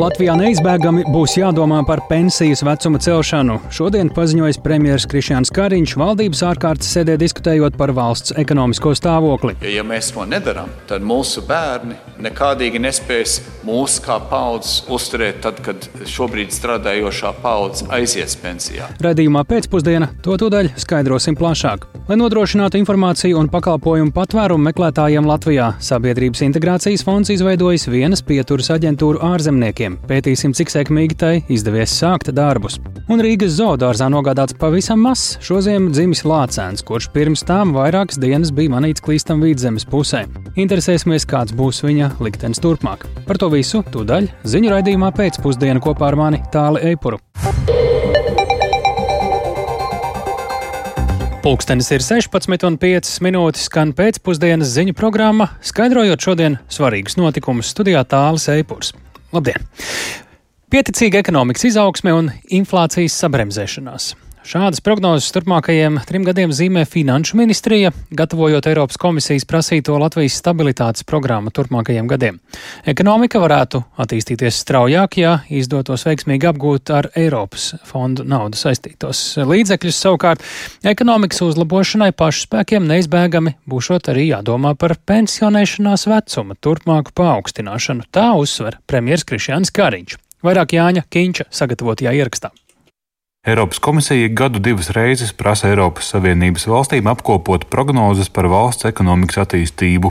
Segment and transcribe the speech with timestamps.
[0.00, 3.58] Latvijā neizbēgami būs jādomā par pensijas vecuma celšanu.
[3.74, 9.58] Šodien paziņoja premjerministrs Krišjāns Kariņš valdības ārkārtas sēdē diskutējot par valsts ekonomisko stāvokli.
[9.60, 13.36] Ja, ja mēs to nedarām, tad mūsu bērni nekādīgi nespēs
[13.68, 18.88] mūsu kā paudzes uzturēt, tad, kad šobrīd strādājošā paudze aizies pensijā.
[19.04, 21.84] Radījumā pēcpusdienā to tūdaļ skaidrosim plašāk.
[22.08, 29.20] Lai nodrošinātu informāciju un pakalpojumu patvērumu meklētājiem Latvijā, Sabiedrības integrācijas fonds izveidojis vienas pieturas aģentūru
[29.28, 29.89] ārzemniekiem.
[30.08, 32.78] Pētīsim, cik sekmīgi tai izdevies sākt darbus.
[33.10, 38.74] Un Rīgas zoodārzā nogādāts pavisam mazs šoziem dzimis lācēns, kurš pirms tam vairākas dienas bija
[38.76, 40.26] manīts klīstam vidzemes pusē.
[40.54, 43.08] Interesēsimies, kāds būs viņa liktenis turpmāk.
[43.26, 47.18] Par to visu tūdaļ ziņu raidījumā pēcpusdienā kopā ar mani Tāli Eipuru.
[51.40, 58.92] Pūkstens ir 16,5 minūtes, skan pēcpusdienas ziņu programma, skaidrojot šodien svarīgus notikumus studijā Tālis Eipurs.
[59.34, 59.66] Labdien!
[60.70, 64.12] Pieticīga ekonomikas izaugsme un inflācijas sabremzēšanās.
[64.40, 71.52] Šādas prognozes turpmākajiem trim gadiem zīmē Finanšu ministrija, gatavojot Eiropas komisijas prasīto Latvijas stabilitātes programmu
[71.52, 72.38] turpmākajiem gadiem.
[72.88, 80.00] Ekonomika varētu attīstīties straujāk, ja izdotos veiksmīgi apgūt ar Eiropas fondu naudu saistītos līdzekļus.
[80.06, 80.46] Savukārt,
[80.88, 88.08] ekonomikas uzlabošanai pašu spēkiem neizbēgami būšot arī jādomā par pensionēšanās vecuma turpmāku paaugstināšanu.
[88.08, 90.16] Tā uzsver premjeras Krišjāns Kariņš.
[90.40, 92.54] Vairāk Jāņa Kīņša sagatavotajā ierakstā.
[93.46, 100.10] Eiropas komisija gadu divas reizes prasa Eiropas Savienības valstīm apkopot prognozes par valsts ekonomikas attīstību.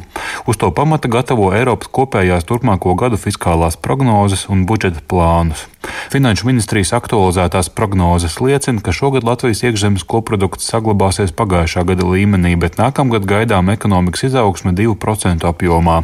[0.49, 5.67] Uz to pamata gatavo Eiropas kopējās turpmāko gadu fiskālās prognozes un budžeta plānus.
[6.09, 12.79] Finanšu ministrijas aktualizētās prognozes liecina, ka šogad Latvijas iekšzemes koprodukts saglabāsies pagājušā gada līmenī, bet
[12.81, 16.01] nākamgad gaidām ekonomikas izaugsme 2% apjomā.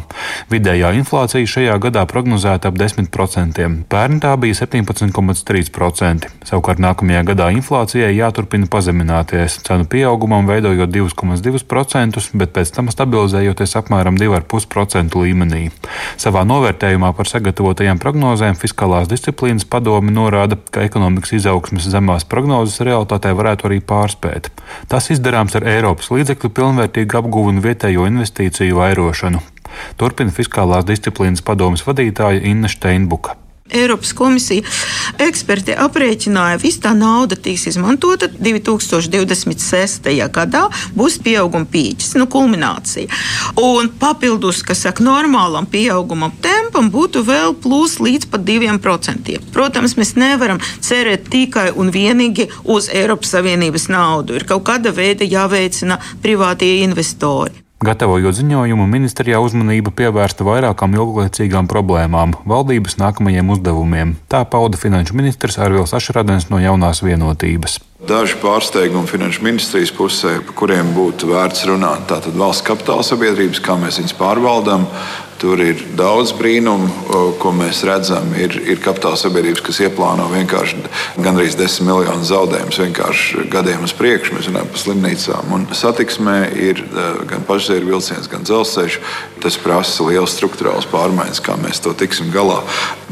[0.52, 6.32] Vidējā inflācija šajā gadā prognozēta ap 10%, pērn tā bija 17,3%.
[6.46, 13.72] Savukārt nākamajā Nākamajā gadā inflācijai jāturpina pazemināties, cenu pieaugumam veidojot 2,2%, bet pēc tam stabilizējoties
[13.80, 15.70] apmēram 2,5% līmenī.
[16.20, 23.32] Savā novērtējumā par sagatavotajām prognozēm Fiskālās disciplīnas padome norāda, ka ekonomikas izaugsmes zemās prognozes realitātē
[23.32, 24.52] varētu arī pārspēt.
[24.92, 29.40] Tas izdarāms ar Eiropas līdzekļu pilnvērtīgu apguvu un vietējo investīciju vairošanu.
[29.96, 33.40] Turpina Fiskālās disciplīnas padomes vadītāja Inna Steinbuka.
[33.70, 34.62] Eiropas komisija
[35.22, 40.10] eksperti aprēķināja, ka visa tā nauda tiks izmantota 2026.
[40.34, 40.66] gadā.
[40.96, 43.10] Būs pieauguma pīķis, nu, kulminācija.
[43.62, 49.36] Un papildus, kas saka, normālam pieauguma tempam, būtu vēl plus līdz pat 2%.
[49.52, 54.38] Protams, mēs nevaram cerēt tikai un vienīgi uz Eiropas Savienības naudu.
[54.38, 57.65] Ir kaut kāda veida jāveicina privātie investori.
[57.84, 64.14] Gatavojot ziņojumu, ministrijā uzmanība pievērsta vairākām ilglaicīgām problēmām- valdības nākamajiem uzdevumiem.
[64.32, 67.76] Tā pauda finanšu ministrs Arvils Ašradens no jaunās vienotības.
[68.08, 72.08] Daži pārsteigumi finanšu ministrijas pusē, par kuriem būtu vērts runāt.
[72.08, 74.86] Tātad valsts kapitāla sabiedrības, kā mēs viņus pārvaldām,
[75.36, 76.88] Tur ir daudz brīnumu,
[77.42, 78.30] ko mēs redzam.
[78.40, 80.80] Ir, ir kapitāla sabiedrības, kas ieplāno vienkārši
[81.20, 84.36] gandrīz 10 miljonu zaudējumus vienkārši gadiem uz priekšu.
[84.36, 85.52] Mēs runājam par slimnīcām.
[85.52, 88.98] Un satiksmē ir e, gan pašzēru vilciens, gan dzelzceļš.
[89.44, 92.62] Tas prasa liels struktūrāls pārmaiņas, kā mēs to tiksim galā.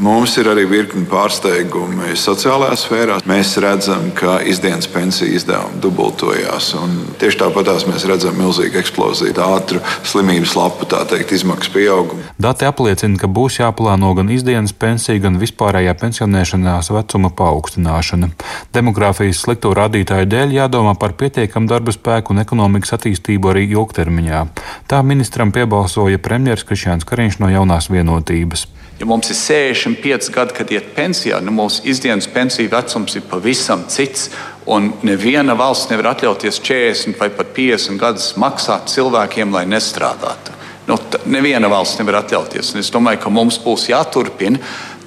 [0.01, 3.21] Mums ir arī virkni pārsteigumi sociālajā sfērā.
[3.29, 6.73] Mēs redzam, ka izdienas pensiju izdevumi dubultojās.
[7.21, 12.14] Tieši tāpat mēs redzam milzīgu eksploziju, ātru slimības lapu teikt, izmaksu pieaugumu.
[12.39, 18.31] Dati apliecina, ka būs jāplāno gan izdienas pensija, gan vispārējā pensionēšanās vecuma paaugstināšana.
[18.75, 24.47] Demogrāfijas slikto rādītāju dēļ jādomā par pietiekamu darba spēku un ekonomikas attīstību arī ilgtermiņā.
[24.91, 28.67] Tā ministram piebalsoja premjerministrs Krišjāns Kariņš no jaunās vienotības.
[29.01, 33.83] Ja mums ir 65 gadi, kad iet pensijā, nu mūsu izdienas pensiju vecums ir pavisam
[33.91, 34.29] cits.
[34.71, 40.54] Un neviena valsts nevar atļauties 40 vai pat 50 gadus maksāt cilvēkiem, lai nestrādātu.
[40.87, 42.75] Nu, neviena valsts nevar atļauties.
[42.75, 44.61] Un es domāju, ka mums būs jāturpina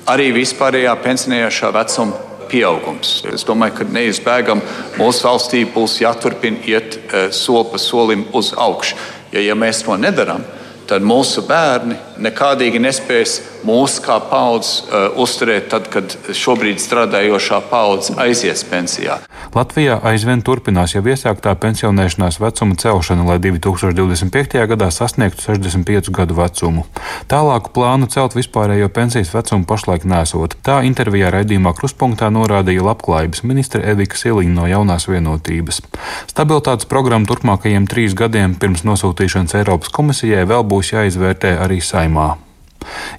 [0.10, 3.22] arī vispārējā pensionējošā vecuma pieaugums.
[3.34, 4.64] Es domāju, ka neizbēgam
[4.97, 8.97] mūsu valstī būs jāturpina iet uh, soli pa solim uz augšu.
[9.34, 10.46] Ja, ja mēs to nedarām,
[10.88, 13.37] tad mūsu bērni nekādīgi nespēs
[13.67, 19.19] mūsu kā paudzes uh, uzturēt, tad, kad šobrīd strādājošā paudze aizies pensijā.
[19.55, 24.59] Latvijā aizvien turpinās jau iesāktā pensionēšanās vecuma celšana, lai 2025.
[24.69, 26.85] gadā sasniegtu 65 gadu vecumu.
[27.31, 30.58] Tālāku plānu celt vispārējo pensijas vecumu pašlaik nesot.
[30.66, 35.81] Tā intervijā raidījumā Kruspunktā norādīja labklājības ministre Evika Siliņa no jaunās vienotības.
[36.29, 42.38] Stabilitātes programma turpmākajiem trīs gadiem pirms nosūtīšanas Eiropas komisijai vēl būs jāizvērtē arī saimā.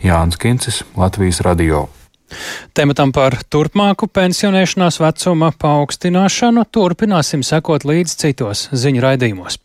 [0.03, 1.89] Jānis Kincis, Latvijas Radio.
[2.75, 9.59] Tematam par turpmāku pensionēšanās vecuma paaugstināšanu turpināsim sekot līdz citos ziņu raidījumos.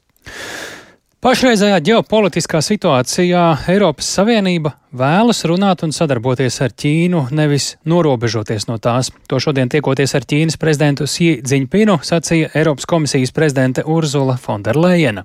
[1.24, 3.42] Pašreizējā ģeopolitiskā situācijā
[3.72, 9.08] Eiropas Savienība vēlas runāt un sadarboties ar Ķīnu, nevis norobežoties no tās.
[9.32, 15.24] To šodien tiekoties ar Ķīnas prezidentu Xi Jinpingu, sacīja Eiropas komisijas prezidente Urzula Fonderleina.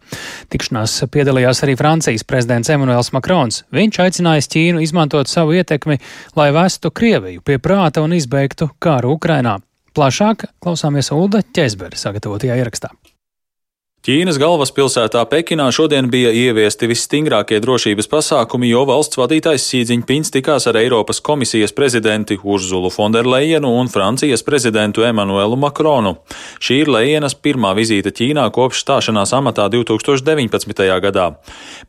[0.55, 3.65] Tikšanās piedalījās arī Francijas prezidents Emmanuels Macrons.
[3.75, 5.99] Viņš aicinājis Ķīnu izmantot savu ietekmi,
[6.39, 9.59] lai vestu Krieviju pie prāta un izbeigtu kāru Ukrainā.
[9.99, 12.95] Plašāk klausāmies Ulda Ķezbera sagatavotajā ierakstā.
[14.09, 20.79] Ķīnas galvaspilsētā Pekinā šodien bija ieviesti visstingrākie drošības pasākumi, jo valsts vadītājs Sīdziņpins tikās ar
[20.81, 26.15] Eiropas komisijas prezidenti Urzulu Fonderleinu un Francijas prezidentu Emanuelu Makronu.
[26.57, 30.81] Šī ir Lejenas pirmā vizīte Ķīnā kopš stāšanās amatā 2019.
[31.05, 31.27] gadā.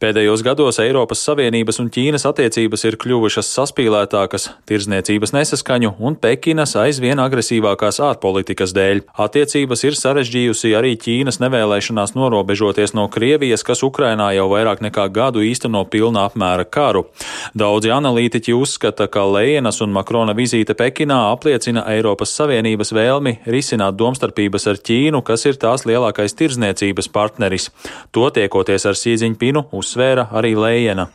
[0.03, 7.23] Pēdējos gados Eiropas Savienības un Ķīnas attiecības ir kļuvušas saspīlētākas tirzniecības nesaskaņu un Pekinas aizvien
[7.23, 9.05] agresīvākās ārpolitikas dēļ.
[9.29, 15.09] Attiecības ir sarežģījusi arī Ķīnas nevēlēšana vēlēšanās norobežoties no Krievijas, kas Ukrainā jau vairāk nekā
[15.11, 17.07] gadu īsteno pilna apmēra karu.
[17.53, 24.67] Daudzi analītiķi uzskata, ka Lejenas un Makrona vizīte Pekinā apliecina Eiropas Savienības vēlmi risināt domstarpības
[24.67, 27.69] ar Ķīnu, kas ir tās lielākais tirzniecības partneris.
[28.11, 31.09] To tiekoties ar Sīdziņpinu uzsvēra arī Lejena.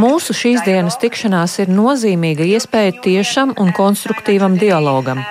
[0.00, 5.22] Mūsu šīs dienas tikšanās ir nozīmīga iespēja tiešam un konstruktīvam dialogam.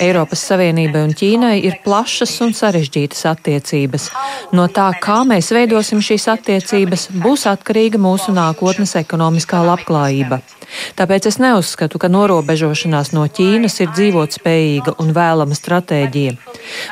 [0.00, 4.08] Eiropas Savienībai un Ķīnai ir plašas un sarežģītas attiecības.
[4.56, 10.40] No tā, kā mēs veidosim šīs attiecības, būs atkarīga mūsu nākotnes ekonomiskā labklājība.
[10.98, 16.36] Tāpēc es neuzskatu, ka norobežošanās no Ķīnas ir dzīvotspējīga un vēlama stratēģija.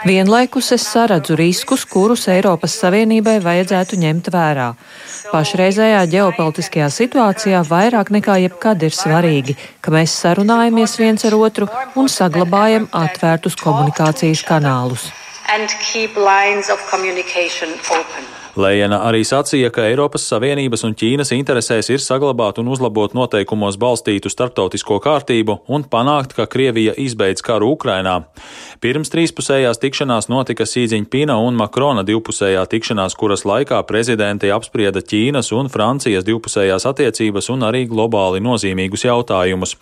[0.09, 4.69] Vienlaikus es saredzu riskus, kurus Eiropas Savienībai vajadzētu ņemt vērā.
[5.33, 12.09] Pašreizējā ģeopolitiskajā situācijā vairāk nekā jebkad ir svarīgi, ka mēs sarunājamies viens ar otru un
[12.13, 15.11] saglabājam atvērtus komunikācijas kanālus.
[15.49, 18.38] And keep lines of communication open.
[18.57, 24.31] Lējena arī sacīja, ka Eiropas Savienības un Ķīnas interesēs ir saglabāt un uzlabot noteikumos balstītu
[24.33, 28.23] starptautisko kārtību un panākt, ka Krievija izbeidz karu Ukrainā.
[28.81, 35.71] Pirms trīspusējās tikšanās notika Sīdziņpina un Makrona divpusējā tikšanās, kuras laikā prezidenti apsprieda Ķīnas un
[35.73, 39.77] Francijas divpusējās attiecības un arī globāli nozīmīgus jautājumus.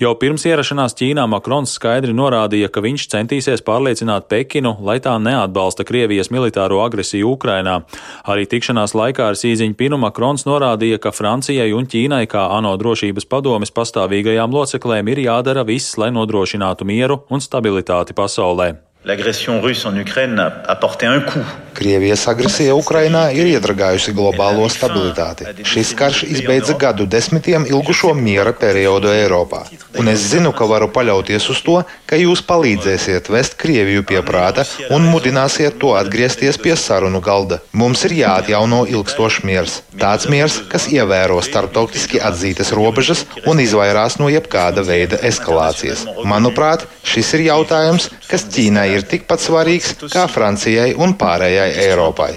[0.00, 5.86] Jau pirms ierašanās Ķīnā Makrons skaidri norādīja, ka viņš centīsies pārliecināt Pekinu, lai tā neatbalsta
[5.88, 7.80] Krievijas militāro agresiju Ukrainā.
[8.28, 13.28] Arī tikšanās laikā ar Sīziņu Pinu Makrons norādīja, ka Francijai un Ķīnai kā ANO drošības
[13.30, 18.72] padomes pastāvīgajām loceklēm ir jādara viss, lai nodrošinātu mieru un stabilitāti pasaulē.
[19.04, 21.44] L'agression russe en Ukraine a porté un coup.
[21.74, 25.48] Krievijas agresija Ukrainā ir iedragājusi globālo stabilitāti.
[25.66, 29.64] Šis karš izbeidza gadu desmitiem ilgušo miera periodu Eiropā.
[29.98, 34.66] Un es zinu, ka varu paļauties uz to, ka jūs palīdzēsiet vest Krieviju pie prāta
[34.94, 37.58] un mudināsiet to atgriezties pie sarunu galda.
[37.72, 39.80] Mums ir jāatjauno ilgstošs miers.
[39.98, 46.06] Tāds miers, kas ievēro starptautiski atzītas robežas un izvairās no jebkāda veida eskalācijas.
[46.28, 52.32] Manuprāt, šis ir jautājums, kas Ķīnai ir tikpat svarīgs kā Francijai un pārējai Eiropai.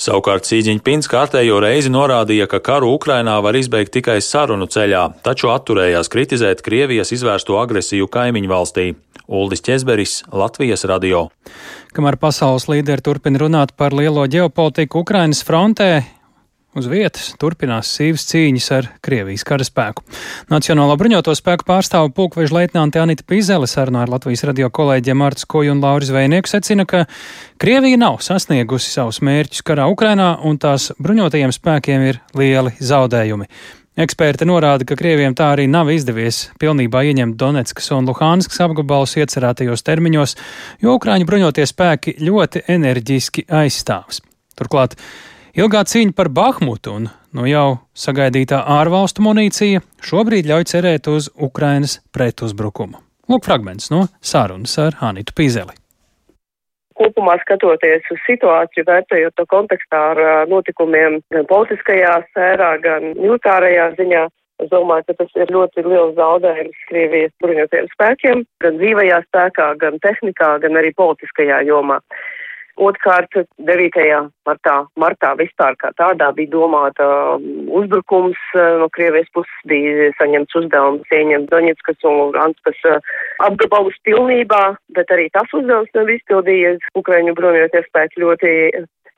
[0.00, 6.08] Savukārt Sīdziņpins kārtējo reizi norādīja, ka karu Ukrainā var izbeigt tikai sarunu ceļā, taču atturējās
[6.08, 8.86] kritizēt Krievijas izvērsto agresiju kaimiņu valstī.
[9.28, 11.26] Uldis Česberis, Latvijas radio.
[11.92, 16.00] Kamēr pasaules līderi turpina runāt par lielo ģeopolitiku Ukrainas frontē,
[16.70, 20.04] Uz vietas turpinās sīvas cīņas ar Krievijas karaspēku.
[20.52, 25.72] Nacionālo bruņoto spēku pārstāvu pulkveža leitnante Anita Pizele sarunā ar Latvijas radio kolēģiem Mārcis Koju
[25.74, 27.08] un Lauris Vējnieku secina, ka
[27.58, 33.50] Krievija nav sasniegusi savus mērķus karā Ukrainā un tās bruņotajiem spēkiem ir lieli zaudējumi.
[33.98, 39.82] Eksperti norāda, ka Krievijam tā arī nav izdevies pilnībā ieņemt Donetskas un Luhanskas apgabalus iecerētajos
[39.90, 40.36] termiņos,
[40.86, 44.22] jo Ukrāņu bruņotie spēki ļoti enerģiski aizstāvs.
[44.54, 44.94] Turklāt
[45.58, 51.98] Ilgā cīņa par Bahmutu un nu jau sagaidītā ārvalstu munīcija šobrīd ļauj cerēt uz Ukrainas
[52.14, 53.00] pretuzbrukumu.
[53.30, 55.74] Lūk, fragments no sarunas ar Anitu Pīzeli.
[57.00, 64.28] Kopumā skatoties uz situāciju, vērtējot to kontekstā ar notikumiem gan politiskajā sfērā, gan militārajā ziņā,
[64.60, 69.96] Es domāju, ka tas ir ļoti liels zaudējums Krievijas bruņotajiem spēkiem, gan dzīvajā spēkā, gan
[70.04, 71.96] tehnikā, gan arī politiskajā jomā.
[72.80, 73.34] Otkārt,
[73.68, 74.04] 9.
[74.48, 77.06] martā, martā vispār kā tādā bija domāta
[77.36, 83.10] um, uzbrukums uh, no Krievijas puses, bija saņemts uzdevums ieņemt Doņetskas un Luganskas uh,
[83.44, 84.62] apgabalus pilnībā,
[84.96, 86.88] bet arī tas uzdevums nav izpildījies.
[86.96, 88.54] Ukraiņu bruņoties spēki ļoti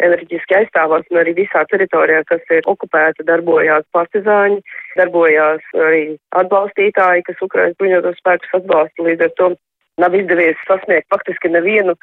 [0.03, 4.59] enerģiski aizstāvās, un arī visā teritorijā, kas ir okupēta, darbojās partizāņi,
[4.99, 6.03] darbojās arī
[6.43, 9.07] atbalstītāji, kas Ukrainas bruņotos spēkus atbalsta.
[9.07, 9.53] Līdz ar to
[10.03, 11.95] nav izdevies sasniegt faktiski nevienu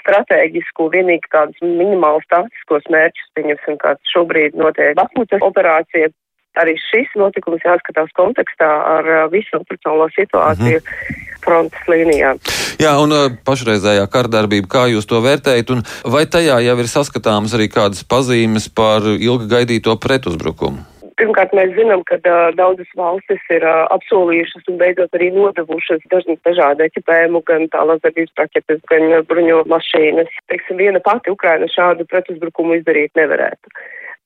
[0.00, 6.12] stratēģisku, vienīgi kādus minimālus taktiskos mērķus, pieņemsim, kāds šobrīd notiek Bakmutas operācija.
[6.58, 10.80] Arī šis notikums jāskatās kontekstā ar visu operacionālo situāciju.
[10.82, 12.34] Mm -hmm frontes līnijā.
[12.80, 13.14] Jā, un
[13.46, 18.70] pašreizējā kardarbība, kā jūs to vērtējat, un vai tajā jau ir saskatāmas arī kādas pazīmes
[18.72, 20.99] par ilgi gaidīto pretuzbrukumu?
[21.20, 26.06] Pirmkārt, mēs zinām, ka uh, daudzas valstis ir uh, apsolījušas un beidzot arī nodevušas
[26.46, 30.32] dažādu ekipējumu, gan tālākdarbības raķetes, gan bruņo mašīnas.
[30.48, 33.80] Teiksim, viena pati Ukraina šādu pretuzbrukumu izdarīt nevarētu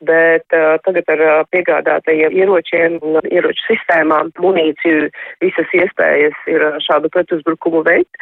[0.05, 5.09] bet uh, tagad ar uh, piegādātajiem ieročiem un uh, ieroču sistēmām, munīciju,
[5.45, 8.21] visas iespējas ir uh, šādu pretuzbrukumu veikt.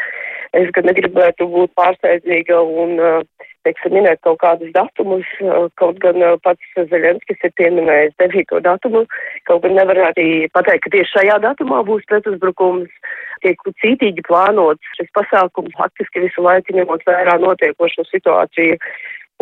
[0.56, 6.18] Es gan negribētu būt pārsteidzīga un, uh, teiksim, minēt kaut kādus datumus, uh, kaut gan
[6.22, 8.60] uh, pats Zeļenskis ir pieminējis 9.
[8.66, 9.04] datumu,
[9.50, 10.26] kaut gan nevarētu
[10.56, 12.90] pateikt, ka tieši šajā datumā būs pretuzbrukums.
[13.42, 18.78] Tiek cītīgi plānots šis pasākums, faktiski visu laiku ņemot vērā notiekošo situāciju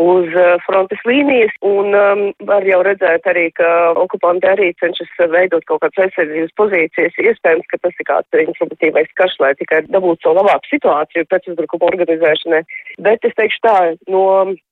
[0.00, 3.68] uz uh, frontes līnijas, un um, var jau redzēt arī, ka
[4.00, 7.20] okupanti arī cenšas veidot kaut kādas aizsardzības pozīcijas.
[7.20, 11.90] Iespējams, ka tas ir kāds informatīvais karš, lai tikai dabūtu savu labāku situāciju pēc uzbrukuma
[11.92, 12.62] organizēšanai.
[13.06, 13.76] Bet es teikšu tā,
[14.12, 14.24] no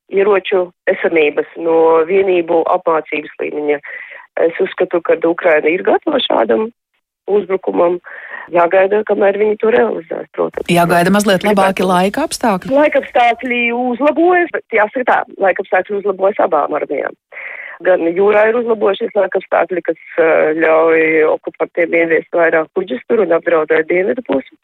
[0.08, 3.80] ieroču esamības, no vienību apmācības līmeņa.
[4.48, 6.68] Es uzskatu, ka Ukraina ir gatava šādam
[7.28, 7.98] uzbrukumam.
[8.48, 10.70] Jāgaida, kamēr viņi to realizēs, protams.
[10.72, 12.72] Jāgaida mazliet labāki laika apstākļi.
[12.72, 17.12] Laika apstākļi uzlabojas, bet jāsaka tā, laika apstākļi uzlabojas abām armijām.
[17.84, 21.04] Gan jūrā ir uzlabojušies laika apstākļi, kas uh, ļauj
[21.34, 24.56] okupantiem ieviest vairāk kuģis tur un apdraudēt dienvidu pusi.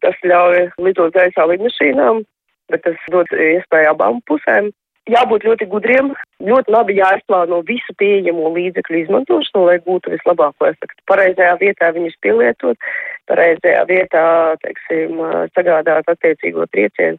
[0.00, 2.24] Tas ļauj lidot gaisā lidmašīnām,
[2.72, 4.72] bet tas dod iespēju abām pusēm
[5.08, 6.10] jābūt ļoti gudriem,
[6.44, 10.98] ļoti labi jāizplāno visu pieejamo līdzekļu izmantošanu, lai gūtu vislabāko efektu.
[11.10, 12.90] Pareizajā vietā viņus pielietot,
[13.30, 14.24] pareizajā vietā,
[14.64, 15.22] teiksim,
[15.56, 17.18] sagādāt attiecīgo triecienu.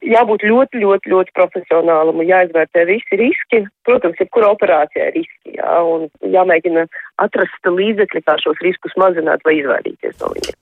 [0.00, 3.66] Jābūt ļoti, ļoti, ļoti profesionālam un jāizvērtē visi riski.
[3.84, 6.86] Protams, jebkura operācijā ir riski, jā, un jāmēģina
[7.20, 10.56] atrast līdzekļi, kā šos riskus mazināt vai izvairīties no viņiem.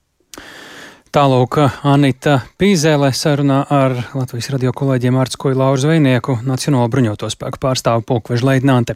[1.09, 1.55] Tālūk,
[1.89, 8.45] Anita Pīzēlē sarunā ar Latvijas radio kolēģiem Ārtskoju Lauru Zvejnieku, Nacionālo bruņoto spēku pārstāvu pulkveža
[8.45, 8.93] leitnante.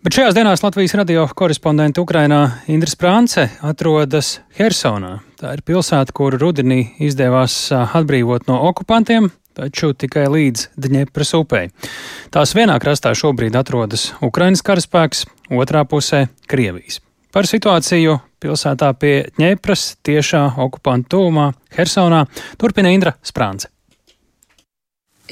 [0.00, 2.40] Bet šajās dienās Latvijas radio korespondente Ukrainā
[2.72, 5.18] Indras Prānce atrodas Hersonā.
[5.36, 11.68] Tā ir pilsēta, kuru rudenī izdevās atbrīvot no okupantiem, taču tikai līdz Dņepras upei.
[12.32, 17.02] Tās vienā krastā šobrīd atrodas Ukrainas karaspēks, otrā pusē- Krievijas.
[17.36, 22.24] Par situāciju pilsētā pie Ņepras tiešā okupantu tūmā Hersonā
[22.60, 23.70] turpina Indra Sprānce.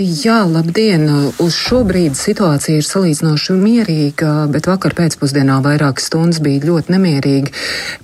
[0.00, 1.02] Jā, labdien!
[1.45, 7.52] Uz šo brīdi situācija ir salīdzinoši mierīga, bet vakar pēcpusdienā vairākas stundas bija ļoti nemierīgi.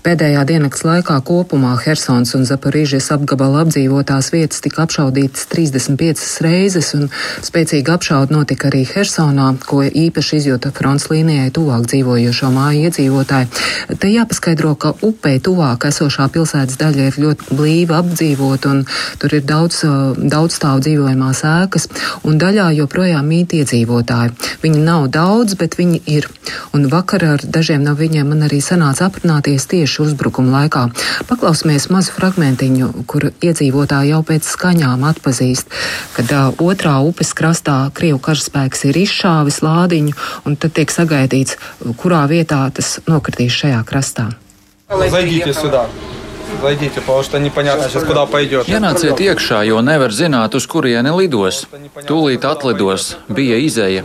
[0.05, 7.07] Pēdējā dienas laikā kopumā Hersons un Zaporīžies apgabala apdzīvotās vietas tika apšaudītas 35 reizes, un
[7.49, 13.49] spēcīga apšauda notika arī Hersonā, ko īpaši izjūta fronts līnijai tuvāk dzīvojošo māju iedzīvotāji.
[13.97, 18.85] Te jāpaskaidro, ka upei tuvāk esošā pilsētas daļa ir ļoti blīva apdzīvot, un
[19.17, 19.81] tur ir daudz,
[20.21, 24.34] daudz stāvu dzīvojamās ēkas valsts, un daļā joprojām mīt iedzīvotāji.
[24.64, 26.28] Viņi nav daudz, bet viņi ir.
[26.74, 30.88] Un vakar ar dažiem no viņiem man arī sanāca aprunāties tieši uzbrukuma laikā.
[31.30, 35.72] Paklausīsimies mazu fragmentiņu, kur iedzīvotāji jau pēc skaņām atpazīst,
[36.16, 40.16] kad uh, otrā upes krastā Krievu karaspēks ir izšāvis lādiņu,
[40.46, 41.58] un tad tiek sagaidīts,
[42.02, 44.32] kurā vietā tas nokritīs šajā krastā.
[44.92, 45.88] Зайдите сюда.
[46.62, 48.68] Зайдите, потому что непонятно сейчас, куда пойдет.
[48.70, 51.66] Ienāciet iekšā, jo nevar zināt, uz kurieni lidos.
[52.06, 54.04] Tūlīt atlidos, bija izēja.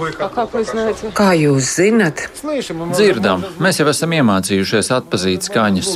[1.13, 2.29] Kā jūs zinat?
[2.97, 5.93] Dzirdam, mēs jau esam iemācījušies atpazīt skaņas.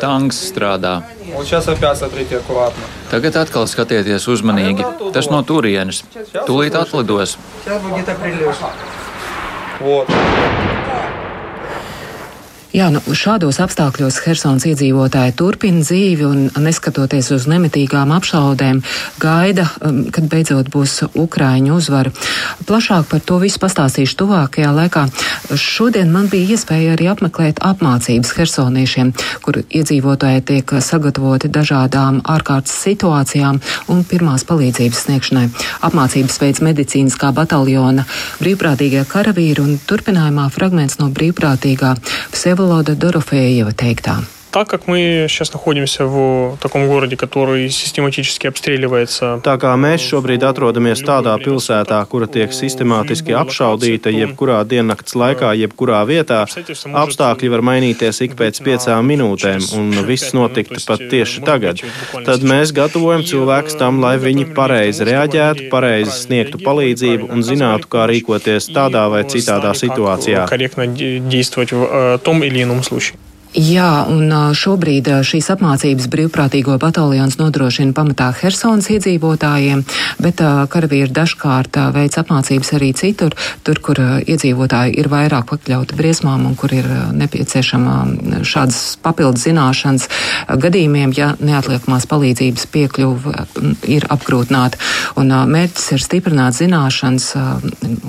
[0.00, 0.94] Tanks strādā.
[3.10, 4.86] Tagad atkal skatieties uzmanīgi.
[5.12, 6.04] Tas no turienes.
[6.46, 7.36] Tūlīt atlidos.
[9.76, 10.08] Вот.
[12.71, 18.77] Jā, nu, šādos apstākļos Helsons iedzīvotāji turpina dzīvi un, neskatoties uz nemitīgām apšaudēm,
[19.19, 22.13] gaida, um, kad beidzot būs Ukraiņu uzvara.
[22.69, 25.03] Plašāk par to visu pastāstīšu tuvākajā laikā.
[25.51, 29.11] Šodien man bija iespēja arī apmeklēt apmācības hersoniešiem,
[29.43, 33.59] kur iedzīvotāji tiek sagatavoti dažādām ārkārtas situācijām
[33.91, 35.43] un pirmās palīdzības sniegšanai.
[35.89, 38.07] Apmācības veids medicīniskā bataljona
[38.39, 41.97] brīvprātīgie karavīri un turpinājumā fragments no brīvprātīgā
[42.61, 44.19] Vsevolāda Dorofējeva teiktā
[44.56, 49.36] Так как мы сейчас находимся в таком городе, который систематически обстреливается.
[49.44, 56.00] Tā kā mēs šobrīd atrodamies tādā pilsētā, kura tiek sistemātiski apšaudīta jebkurā diennakts laikā, jebkurā
[56.08, 56.46] vietā,
[57.02, 61.84] apstākļi var mainīties ik pēc piecām minūtēm, un viss notiktu pat tieši tagad.
[62.24, 68.08] Tad mēs gatavojam cilvēkus tam, lai viņi pareizi reaģētu, pareizi sniegtu palīdzību un zinātu, kā
[68.08, 70.48] rīkoties tādā vai citādā situācijā.
[70.48, 73.20] Корректно действовать в том или ином случае.
[73.51, 79.81] Jā, un šobrīd šīs apmācības brīvprātīgo bataljons nodrošina pamatā Helsonas iedzīvotājiem,
[80.23, 80.39] bet
[80.71, 83.35] karavīri dažkārt veic apmācības arī citur,
[83.67, 90.07] tur, kur iedzīvotāji ir vairāk pakļauti briesmām un kur ir nepieciešama šādas papildus zināšanas
[90.47, 93.45] gadījumiem, ja neatliekamās palīdzības piekļuva
[93.91, 94.79] ir apgrūtināta.
[95.19, 97.27] Un mērķis ir stiprināt zināšanas,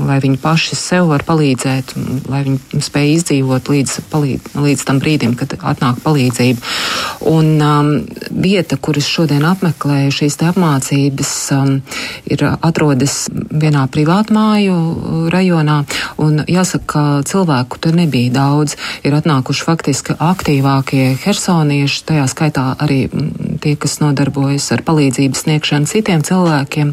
[0.07, 1.97] lai viņi paši sev var palīdzēt,
[2.31, 6.61] lai viņi spēj izdzīvot līdz, palīdz, līdz tam brīdim, brīdim, kad atnāk palīdzība.
[7.31, 11.83] Un um, vieta, kuras šodien apmeklēju šīs apmācības, um,
[12.27, 15.85] ir atrodas vienā privātmāju rajonā,
[16.19, 18.77] un jāsaka, ka cilvēku tur nebija daudz.
[19.05, 25.87] Ir atnākuši faktiski aktīvākie hersonieši, tajā skaitā arī mm, tie, kas nodarbojas ar palīdzības sniegšanu
[25.87, 26.93] citiem cilvēkiem,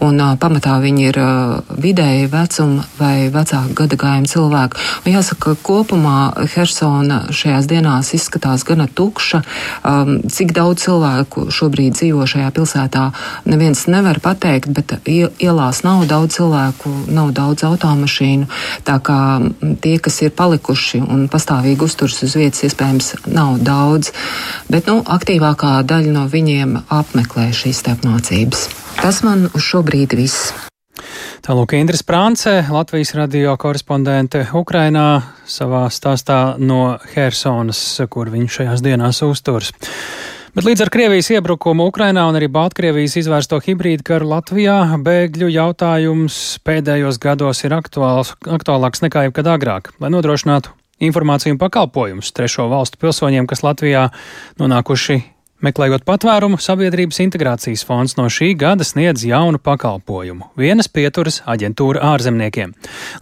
[0.00, 4.86] un uh, pamatā viņi ir uh, vidēji vecuma vai vecāku gadagājumu cilvēki.
[5.04, 6.18] Un jāsaka, ka kopumā
[6.54, 9.42] Hersona šajās dienās izskatās gana tukša.
[9.86, 13.08] Um, cik daudz cilvēku šobrīd dzīvo šajā pilsētā,
[13.48, 18.48] neviens nevar pateikt, bet ielās nav daudz cilvēku, nav daudz automašīnu.
[18.88, 19.20] Tā kā
[19.82, 24.12] tie, kas ir palikuši un pastāvīgi uzturs uz vietas, iespējams, nav daudz.
[24.70, 28.68] Bet nu, aktīvākā daļa no viņiem apmeklē šīs apmācības.
[28.98, 30.67] Tas man uz šo brīdi viss.
[31.44, 39.22] Tālūk, Indras Prānce, Latvijas radio korespondente Ukrainā, savā stāstā no Hersonas, kur viņš šajās dienās
[39.26, 39.72] uzturs.
[40.56, 46.38] Bet līdz ar Krievijas iebrukumu Ukrainā un arī Baltkrievijas izvērsto hibrīdu karu Latvijā bēgļu jautājums
[46.66, 52.98] pēdējos gados ir aktuāls, aktuālāks nekā jebkad agrāk, lai nodrošinātu informāciju un pakalpojumus trešo valstu
[53.04, 54.08] pilsoņiem, kas Latvijā
[54.58, 55.20] nonākuši
[55.58, 62.74] Meklējot patvērumu, Sabiedrības integrācijas fonds no šī gada sniedz jaunu pakalpojumu- vienas pieturas aģentūra ārzemniekiem.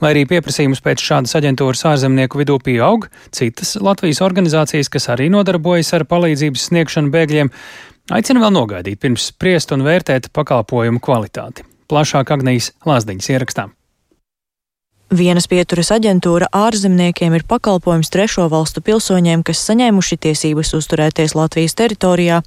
[0.02, 5.94] Lai arī pieprasījums pēc šādas aģentūras ārzemnieku vidū pieaug, citas Latvijas organizācijas, kas arī nodarbojas
[5.94, 7.50] ar palīdzības sniegšanu bēgļiem,
[8.12, 11.64] aicina vēl nogaidīt pirms spriest un vērtēt pakalpojumu kvalitāti.
[11.88, 13.75] Plašāk Agnijas Lāsdiņas ierakstām.
[15.06, 22.40] Vienas pieturas aģentūra ārzemniekiem ir pakalpojums trešo valstu pilsoņiem, kas saņēmuši tiesības uzturēties Latvijas teritorijā,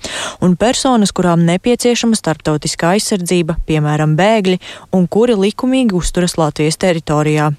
[0.43, 4.59] un personas, kurām nepieciešama starptautiskā aizsardzība, piemēram, bēgļi,
[4.91, 7.53] un kuri likumīgi uzturas Latvijas teritorijā.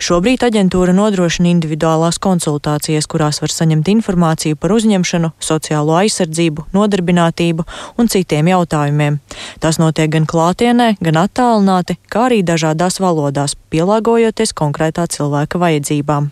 [0.00, 7.66] Šobrīd aģentūra nodrošina individuālās konsultācijas, kurās var saņemt informāciju par uzņemšanu, sociālo aizsardzību, nodarbinātību
[8.00, 9.20] un citiem jautājumiem.
[9.60, 16.30] Tas notiek gan klātienē, gan attālināti, kā arī dažādās valodās, pielāgojoties konkrētā cilvēka vajadzībām.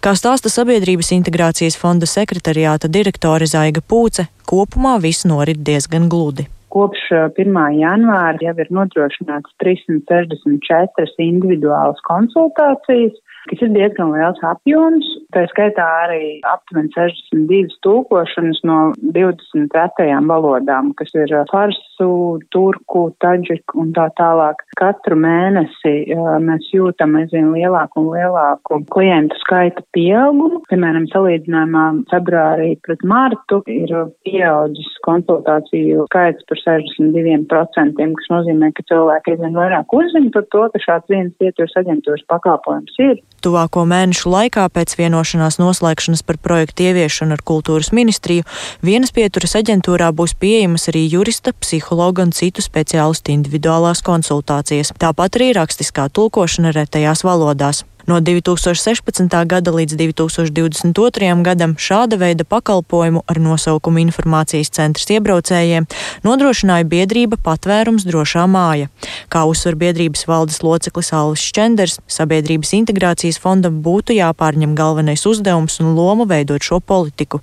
[0.00, 6.46] Kā stāsta Sabiedrības integrācijas fonda sekretariāta direktore Zaiga Pūce, kopumā viss norit diezgan gludi.
[6.70, 7.56] Kopš 1.
[7.80, 13.16] janvāra jau ir nodrošināts 364 individuālas konsultācijas,
[13.48, 15.06] kas ir diezgan liels apjoms.
[15.34, 18.78] Tā skaitā arī aptuveni 62 tūkošanas no
[19.14, 22.10] 20 retajām valodām, kas ir farsu,
[22.50, 24.64] turku, taģiku un tā tālāk.
[24.80, 25.94] Katru mēnesi
[26.42, 30.62] mēs jūtam aizvien lielāku un lielāku klientu skaita pieaugumu.
[30.70, 33.94] Piemēram, salīdzinājumā februārī pret martu ir
[34.26, 40.82] pieaudzis konsultāciju skaits par 62%, kas nozīmē, ka cilvēki aizvien vairāk uzzina par to, ka
[40.82, 43.20] šāds viens pieturas aģentūras pakalpojums ir.
[43.40, 48.44] Tuvāko mēnešu laikā pēc vienošanās noslēgšanas par projektu ieviešanu ar kultūras ministriju
[48.84, 55.54] vienas pieturas aģentūrā būs pieejamas arī jurista, psihologa un citu speciālistu individuālās konsultācijas, tāpat arī
[55.56, 57.86] rakstiskā tulkošana retajās valodās.
[58.06, 59.28] No 2016.
[59.46, 61.42] gada līdz 2022.
[61.44, 65.84] gadam šāda veida pakalpojumu ar nosaukumu Informācijas centrs iebraucējiem
[66.24, 68.88] nodrošināja biedrība Patvērums drošā māja.
[69.28, 75.92] Kā uzsver biedrības valdes loceklis Alvis Šķenders, sabiedrības integrācijas fondam būtu jāpārņem galvenais uzdevums un
[75.98, 77.42] loma veidot šo politiku,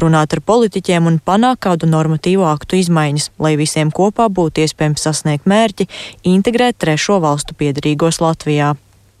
[0.00, 5.48] runāt ar politiķiem un panākt kādu normatīvu aktu izmaiņas, lai visiem kopā būtu iespējams sasniegt
[5.48, 5.88] mērķi
[6.24, 8.76] integrēt trešo valstu piedarīgos Latvijā.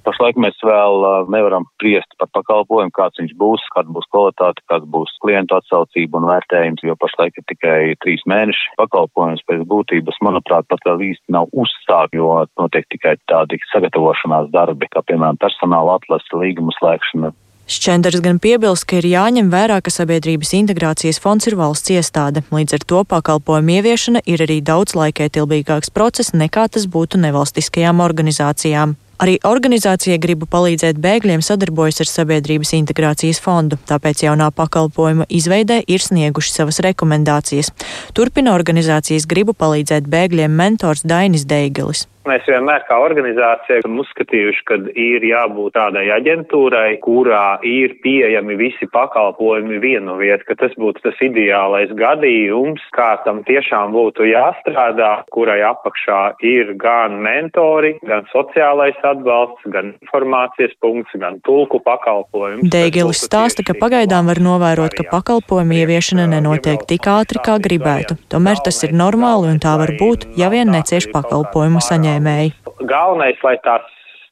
[0.08, 5.10] Pašlaik mēs vēl nevaram priest par pakalpojumu, kāds viņš būs, kāda būs kvalitāte, kāds būs
[5.20, 8.70] klientu atsaucība un vērtējums, jo pašlaik ir tikai trīs mēneši.
[8.80, 14.88] Pakalpojums pēc būtības, manuprāt, pat vēl īsti nav uzsākt, jo notiek tikai tādi sagatavošanās darbi,
[14.88, 17.34] kā piemēram personāla atlase, līgumu slēgšana,
[17.68, 22.40] Šķenders gan piebilst, ka ir jāņem vērā, ka Sabiedrības integrācijas fonds ir valsts iestāde.
[22.48, 28.96] Līdz ar to pakalpojumu ieviešana ir arī daudz laikietilpīgāks process nekā tas būtu nevalstiskajām organizācijām.
[29.18, 36.04] Arī organizācija gribu palīdzēt bēgļiem sadarbojas ar Sabiedrības integrācijas fondu, tāpēc jaunā pakalpojuma izveidē ir
[36.04, 37.72] snieguši savas rekomendācijas.
[38.14, 42.06] Turpina organizācijas gribu palīdzēt bēgļiem mentors Dainis Deigelis.
[42.28, 48.88] Mēs vienmēr kā organizācija esam uzskatījuši, ka ir jābūt tādai aģentūrai, kurā ir pieejami visi
[48.92, 55.62] pakalpojumi vienu vietu, ka tas būtu tas ideālais gadījums, kā tam tiešām būtu jāstrādā, kurai
[55.70, 62.68] apakšā ir gan mentori, gan sociālais atbalsts, gan informācijas punkts, gan tulku pakalpojums.
[62.68, 68.18] Deigelis stāsta, ka pagaidām var novērot, ka pakalpojumu ieviešana nenotiek tik ātri, kā gribētu.
[68.28, 72.52] Tomēr tas ir normāli un tā var būt, ja vien necieš pakalpojumu saņēmēji saņēmēji.
[72.88, 73.86] Galvenais, lai tās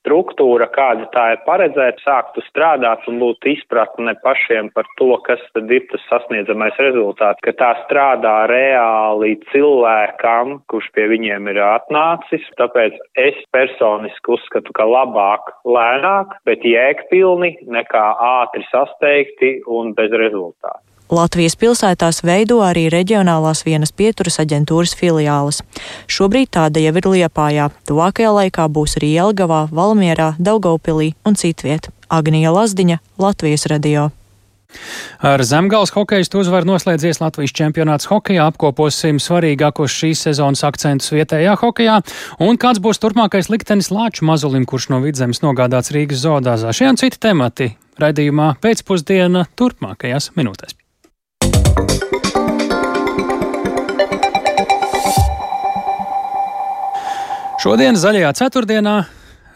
[0.06, 5.70] struktūra, kāda tā ir paredzēta, sāktu strādāt un būtu izpratne pašiem par to, kas tad
[5.70, 12.46] ir tas sasniedzamais rezultāts, ka tā strādā reāli cilvēkam, kurš pie viņiem ir atnācis.
[12.60, 20.95] Tāpēc es personiski uzskatu, ka labāk lēnāk, bet jēgpilni nekā ātri sasteigti un bez rezultātu.
[21.10, 25.62] Latvijas pilsētās veido arī reģionālās vienas pieturas aģentūras filiāles.
[26.10, 31.92] Šobrīd tāda jau ir Liepājā, tuvākajā laikā būs arī Jelgavā, Valmierā, Daugaupilī un citviet.
[32.10, 34.10] Agnija Lazdiņa, Latvijas radio.
[35.22, 38.48] Ar zemgāles hokeju uzvaru noslēdzies Latvijas čempionāts hokejā.
[38.50, 42.00] Apkoposim svarīgākos šīs sezonas akcentus vietējā hokejā
[42.44, 46.74] un kāds būs turpmākais liktenis Lāču mazulim, kurš no vidzemes nogādāts Rīgas zoodāzā.
[46.76, 50.75] Šie un citi temati raidījumā pēcpusdiena turpmākajās minūtēs.
[57.66, 58.92] Šodien, zaļajā ceturtdienā,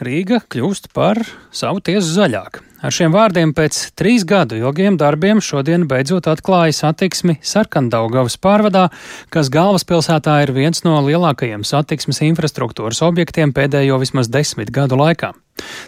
[0.03, 1.21] Rīga kļūst par
[1.55, 2.59] savu tiesu zaļāk.
[2.81, 8.87] Ar šiem vārdiem pēc trīs gadu ilgiem darbiem šodien beidzot atklāja satiksmi Sarkandaugavas pārvadā,
[9.29, 15.35] kas galvaspilsētā ir viens no lielākajiem satiksmes infrastruktūras objektiem pēdējo vismaz desmit gadu laikā.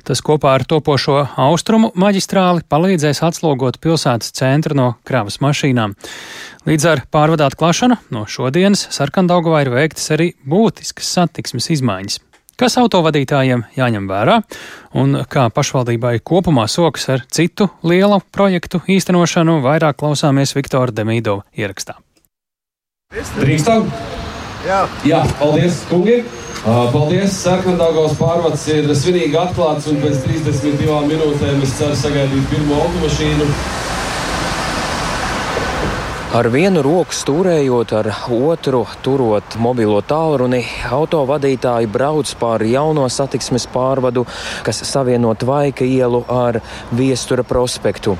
[0.04, 5.94] Tas kopā ar topošo austrumu maģistrāli palīdzēs atslogot pilsētas centru no kravas mašīnām.
[6.68, 12.20] Līdz ar pārvadu atklāšanu no šodienas Sarkandaugavā ir veiktas arī būtiskas satiksmes izmaiņas.
[12.60, 14.38] Kas autovadītājiem jāņem vērā
[15.00, 21.96] un kā pašvaldībai kopumā sokas ar citu lielu projektu īstenošanu, vairāk klausāmies Viktora Demīdova ierakstā.
[23.12, 23.88] Drīkstam?
[24.62, 24.84] Jā.
[25.04, 26.20] Jā, paldies, kungi!
[26.62, 27.34] Paldies!
[27.42, 33.48] Sarkandaugos pārvads ir svinīgi atklāts un pēc 32 minūtēm es ceru sagaidīt pirmo automašīnu.
[36.32, 44.24] Ar vienu roku stūrējot, ar otru turot mobilo tālruni, autovadītāji brauc pāri jauno satiksmes pārvadu,
[44.64, 46.62] kas savieno Tvaika ielu ar
[46.96, 48.16] Viestura prospektu.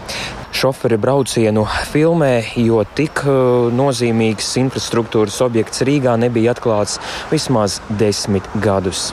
[0.53, 7.01] Šoferi braucienu filmē, jo tik uh, nozīmīgs infrastruktūras objekts Rīgā nebija atklāts
[7.33, 9.09] vismaz desmit gadus.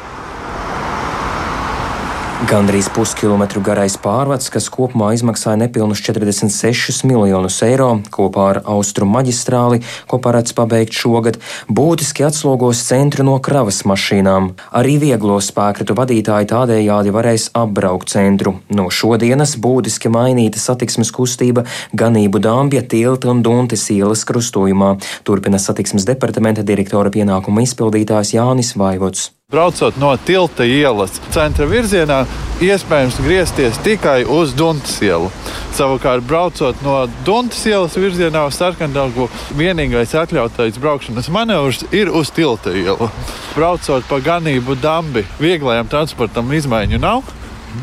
[2.47, 9.81] Gandrīz puskilometru garais pārvads, kas kopumā izmaksāja nepilnus 46 miljonus eiro, kopā ar austrumu maģistrāli,
[10.07, 11.35] ko paredz pabeigt šogad,
[11.67, 14.53] būtiski atslogos centru no kravas mašīnām.
[14.71, 18.53] Arī vieglo spēkratu vadītāji tādējādi varēs apbraukt centru.
[18.71, 24.93] No šodienas būtiski mainīta satiksmes kustība ganību dāmbja tilta un duntes ielas krustojumā,
[25.27, 29.27] turpina satiksmes departamenta direktora pienākuma izpildītājs Jānis Vaivots.
[29.49, 32.19] Braucot no tilta ielas centra virzienā,
[32.61, 35.31] iespējams griezties tikai uz Dunkas ielu.
[35.73, 39.25] Savukārt, braucot no Dunkas ielas virzienā uz Sarkandaugu,
[39.57, 43.07] vienīgais atļautais braukšanas manevrs ir uz tilta ielu.
[43.55, 47.25] Braucot pa ganību dambi, vieglajam transportam izmaiņu nav.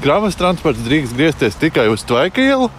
[0.04, 2.70] Gravas transports drīkst griezties tikai uz Tvaika ielu.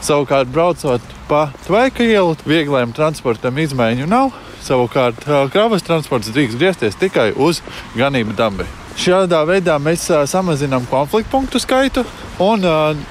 [0.00, 4.32] Savukārt, braucot pa Tvaika ielu, vieglajam transportam izmaiņu nav.
[4.62, 7.60] Savukārt, kravas transports drīkst griezties tikai uz
[7.98, 8.68] ganību dambi.
[8.98, 12.04] Šādā veidā mēs samazinām konfliktu punktu skaitu
[12.42, 12.66] un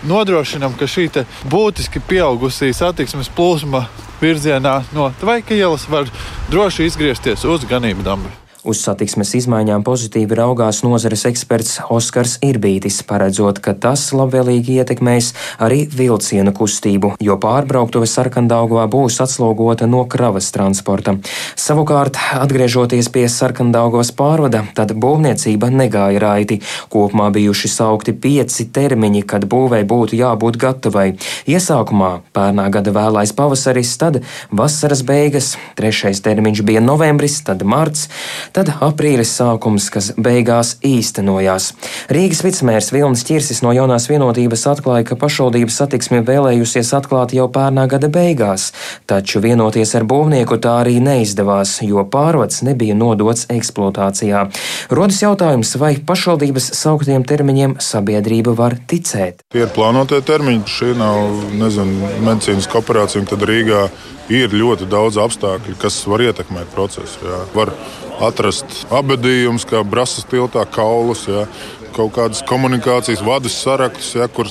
[0.07, 1.09] nodrošinām, ka šī
[1.49, 3.87] būtiski pieaugusī satiksmes plūsma
[4.21, 6.09] virzienā no Tvaika ielas var
[6.51, 8.40] droši izgriezties uz ganību dambi.
[8.61, 15.31] Uz satiksmes izmaiņām pozitīvi raugās nozares eksperts Oskars Irbītis, paredzot, ka tas labvēlīgi ietekmēs
[15.65, 21.15] arī vilcienu kustību, jo pārbrauktuve Sarkandaugovā būs atslogota no kravas transporta.
[21.57, 26.59] Savukārt, atgriežoties pie Sarkandaugovas pārvada, tad būvniecība negāja raiti.
[26.93, 31.07] Kopumā bijuši saukti pieci termiņi, kad būvei būtu jābūt gatavai.
[31.49, 34.21] Iesākumā pērnā gada vēlais pavasaris, tad
[34.53, 38.05] vasaras beigas, trešais termiņš bija novembris, tad marts.
[38.55, 41.71] Tad aprīlis sākums, kas beigās īstenojās.
[42.11, 47.87] Rīgas vicemērs Vilnis Čirsis no jaunās vienotības atklāja, ka pašvaldības satiksmi vēlējusies atklāt jau pērnā
[47.91, 48.71] gada beigās,
[49.09, 54.45] taču vienoties ar būvnieku tā arī neizdevās, jo pārvads nebija nodots eksploatācijā.
[54.91, 59.45] Rodas jautājums, vai pašvaldības sauktiem termiņiem sabiedrība var ticēt.
[59.51, 63.87] Tie ir plānotie termiņi, šī nav nezinu, medicīnas operācija, tad Rīgā
[64.31, 67.19] ir ļoti daudz apstākļu, kas var ietekmēt procesu.
[67.25, 67.41] Jā.
[67.55, 67.73] Var
[68.21, 71.27] atrast abadījumus, kā brāzas tiltā, kaulus.
[71.31, 71.47] Jā
[71.95, 74.49] kaut kādas komunikācijas vadus sarakstus, ja, kur,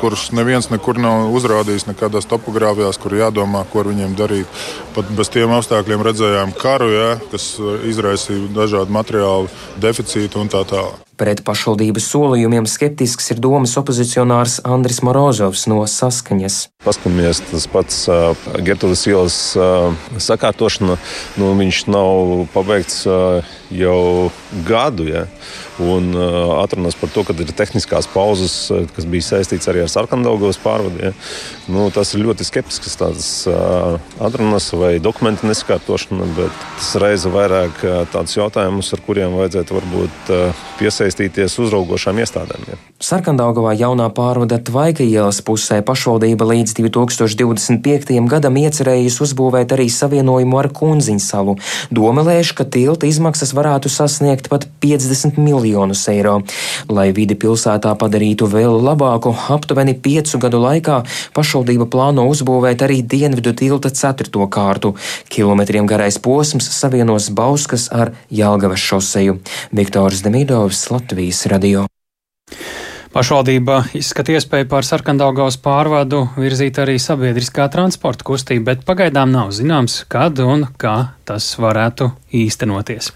[0.00, 4.60] kurus neviens nekur nav uzrādījis nekādās topogrāfijās, kur jādomā, ko viņiem darīt.
[4.96, 7.54] Pat bez tiem apstākļiem redzējām karu, ja, kas
[7.88, 9.50] izraisīja dažādu materiālu
[9.82, 11.03] deficītu un tā tālāk.
[11.14, 16.56] Pret pašvaldības solījumiem skeptisks ir domas opozicionārs Andris Morozovs no Saskaņas.
[16.82, 18.32] Paskatāmies, tas pats uh,
[18.66, 20.98] Gertrūdas ielas uh, sakārtošana,
[21.38, 24.32] nu, viņš nav pabeigts uh, jau
[24.66, 25.06] gadu.
[25.06, 25.26] Ja?
[25.82, 28.54] Un uh, atrunas par to, ka ir tehniskās pauzes,
[28.94, 31.00] kas bija saistīts arī ar sarkandaugos pārvadu.
[31.08, 31.14] Ja?
[31.66, 37.82] Nu, tas ir ļoti skeptisks tāds uh, atrunas vai dokumentu nesakārtošana, bet tas reiza vairāk
[37.82, 42.66] uh, tādus jautājumus, ar kuriem vajadzētu varbūt uh, piesaistīt iesaistīties uzraugošām iestādēm.
[42.68, 42.78] Ja.
[43.04, 48.14] Sarkandaugavā jaunā pārvada Tvaika ielas pusē pašvaldība līdz 2025.
[48.30, 51.56] gadam iecerējusi uzbūvēt arī savienojumu ar Kunziņsalu.
[51.94, 55.63] Doma lēš, ka tilta izmaksas varētu sasniegt pat 50 miljonus
[56.12, 56.36] eiro.
[56.88, 61.00] Lai vidi pilsētā padarītu vēl labāku, aptuveni piecu gadu laikā
[61.36, 64.94] pašvaldība plāno uzbūvēt arī dienvidu tilta ceturto kārtu.
[65.32, 69.40] Kilometriem garais posms savienos Bauskas ar Jelgavas šoseju.
[69.72, 71.86] Viktors Demidovs, Latvijas radio.
[73.14, 80.00] Pašvaldība izskata iespēju pār sarkandaugaus pārvadu virzīt arī sabiedriskā transporta kustību, bet pagaidām nav zināms,
[80.10, 83.12] kad un kā tas varētu īstenoties.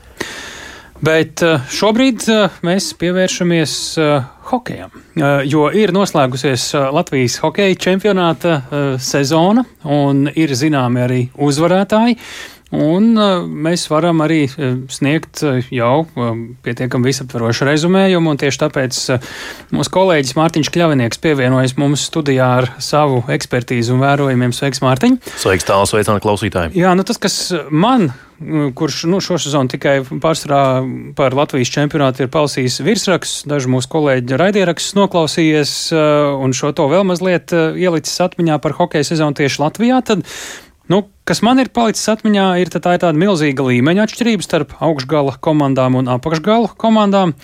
[1.04, 4.94] Bet eh, šobrīd eh, mēs pievēršamies eh, hokejam,
[5.44, 8.54] jo ir noslēgusies Latvijas hokeja čempionāta
[8.96, 12.16] sezona un ir zināmi arī uzvarētāji.
[12.68, 16.04] Un uh, mēs varam arī uh, sniegt uh, jau
[16.64, 18.98] pietiekami visaptvarošu rezumējumu, un tieši tāpēc
[19.72, 24.52] mūsu kolēģis Mārtiņš Kļavinieks pievienojas mums studijā ar savu ekspertīzu un vērojumiem.
[24.52, 25.16] Sveiks, Mārtiņ!
[25.40, 26.76] Sveiks, tālāk, sveicināti klausītāji!
[26.76, 27.40] Jā, nu tas, kas
[27.72, 28.10] man
[28.78, 30.60] kurš nu, šo sezonu tikai pārsvarā
[31.18, 35.72] par Latvijas čempionātu ir palasījis virsrakstus, daži mūsu kolēģi raidierakstus noklausījies
[36.38, 39.98] un šo to vēl mazliet ielicis atmiņā par hokeja sezonu tieši Latvijā.
[40.06, 40.22] Tad
[40.88, 45.34] Nu, kas man ir palicis atmiņā, ir tā, ir tāda milzīga līmeņa atšķirība starp augšgala
[45.44, 47.34] komandām un apakšgala komandām.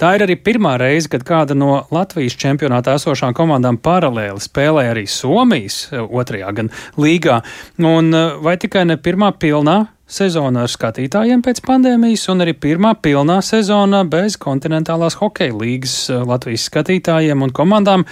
[0.00, 5.04] Tā ir arī pirmā reize, kad kāda no Latvijas čempionātā esošām komandām paralēli spēlē arī
[5.04, 7.42] Somijas eh, otrajā gan līgā.
[7.84, 9.76] Un eh, vai tikai ne pirmā pilnā
[10.08, 16.24] sezona ar skatītājiem pēc pandēmijas, un arī pirmā pilnā sezona bez kontinentālās hokeja līgas eh,
[16.24, 18.08] Latvijas skatītājiem un komandām.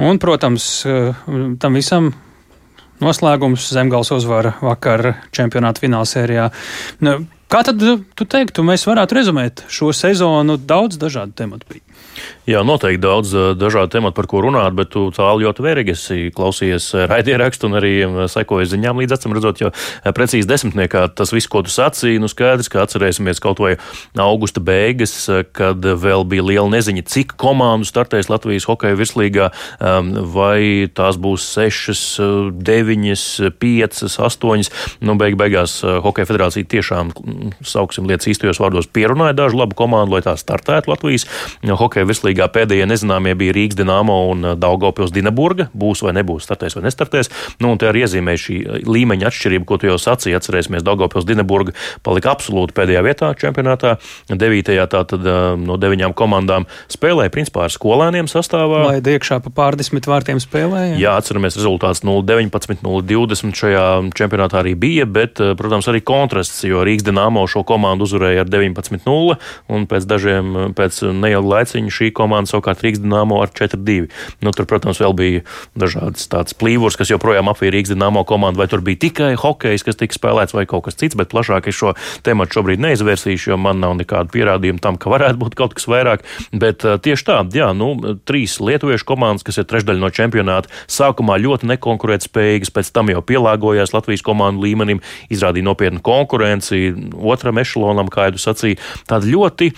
[0.00, 0.64] Un, protams,
[1.60, 2.14] tam visam
[3.02, 6.48] Noslēgums Zemgals uzvara vakar čempionāta finālsērijā.
[7.02, 7.16] Nu,
[7.50, 10.56] kā tad tu teiktu, mēs varētu rezumēt šo sezonu?
[10.56, 11.82] Daudz dažādu tematu bija.
[12.42, 16.88] Jā, noteikti daudz dažādu tematu, par ko runāt, bet tu tālu ļoti vērīgi esi klausījies
[17.06, 17.92] raidierakstu un arī
[18.26, 19.68] sekoji ziņām līdz acīm redzot, jo
[20.10, 23.76] precīzi desmitniekā tas viss, ko tu sacīji, nu skaidrs, ka atcerēsimies kaut vai
[24.18, 25.14] augusta beigas,
[25.54, 29.52] kad vēl bija liela neziņa, cik komandu startēs Latvijas hokeja virslīgā,
[30.34, 32.02] vai tās būs sešas,
[32.58, 33.24] deviņas,
[33.62, 34.72] piecas, astoņas.
[34.98, 37.14] Nu, beig beigās Hokeja federācija tiešām,
[37.62, 41.30] sauksim lietas īstajos vārdos, pierunāja dažu labu komandu, lai tā startētu Latvijas
[41.62, 45.68] hokeja virslīgā virslīgā pēdējie nezināmie bija Rīgas Dienāmo un uh, Daugopils Dinaburga.
[45.74, 47.30] Būs vai nebūs, startēs vai nestartēs.
[47.60, 50.36] Nu, un te arī iezīmē šī uh, līmeņa atšķirība, ko tu jau sacīji.
[50.36, 53.96] Atcerēsimies, Daugopils Dinaburga palika absolūti pēdējā vietā čempionātā.
[54.28, 58.84] Devītajā tātad uh, no deviņām komandām spēlēja principā ar skolēniem sastāvā.
[58.88, 60.96] Lai iekšā pa pārdesmit vārtiem spēlēja.
[61.00, 67.06] Jā, atceramies rezultāts 0-19, 0-20 šajā čempionātā arī bija, bet, protams, arī kontrasts, jo Rīgas
[67.06, 69.36] Dienāmo šo komandu uzvarēja ar 19-0
[69.72, 74.08] un pēc dažiem, pēc neilga laiciņa šī komanda savukārt Rīgas Dienāmo ar 4-2.
[74.44, 75.42] Nu, tur, protams, vēl bija
[75.78, 79.98] dažādas tādas plīvurs, kas joprojām apvīja Rīgas Dienāmo komandu, vai tur bija tikai hokejs, kas
[80.00, 81.94] tika spēlēts, vai kaut kas cits, bet plašāk es šo
[82.26, 86.26] tematu šobrīd neizvērsīšu, jo man nav nekādu pierādījumu tam, ka varētu būt kaut kas vairāk.
[86.52, 87.94] Bet uh, tieši tā, jā, nu,
[88.28, 93.94] trīs lietuviešu komandas, kas ir trešdaļa no čempionāta, sākumā ļoti nekonkurētspējīgas, pēc tam jau pielāgojās
[93.96, 98.80] Latvijas komandu līmenim, izrādīja nopietnu konkurenci otram ešalonam, kā jau sacīja.
[99.10, 99.72] Tāda ļoti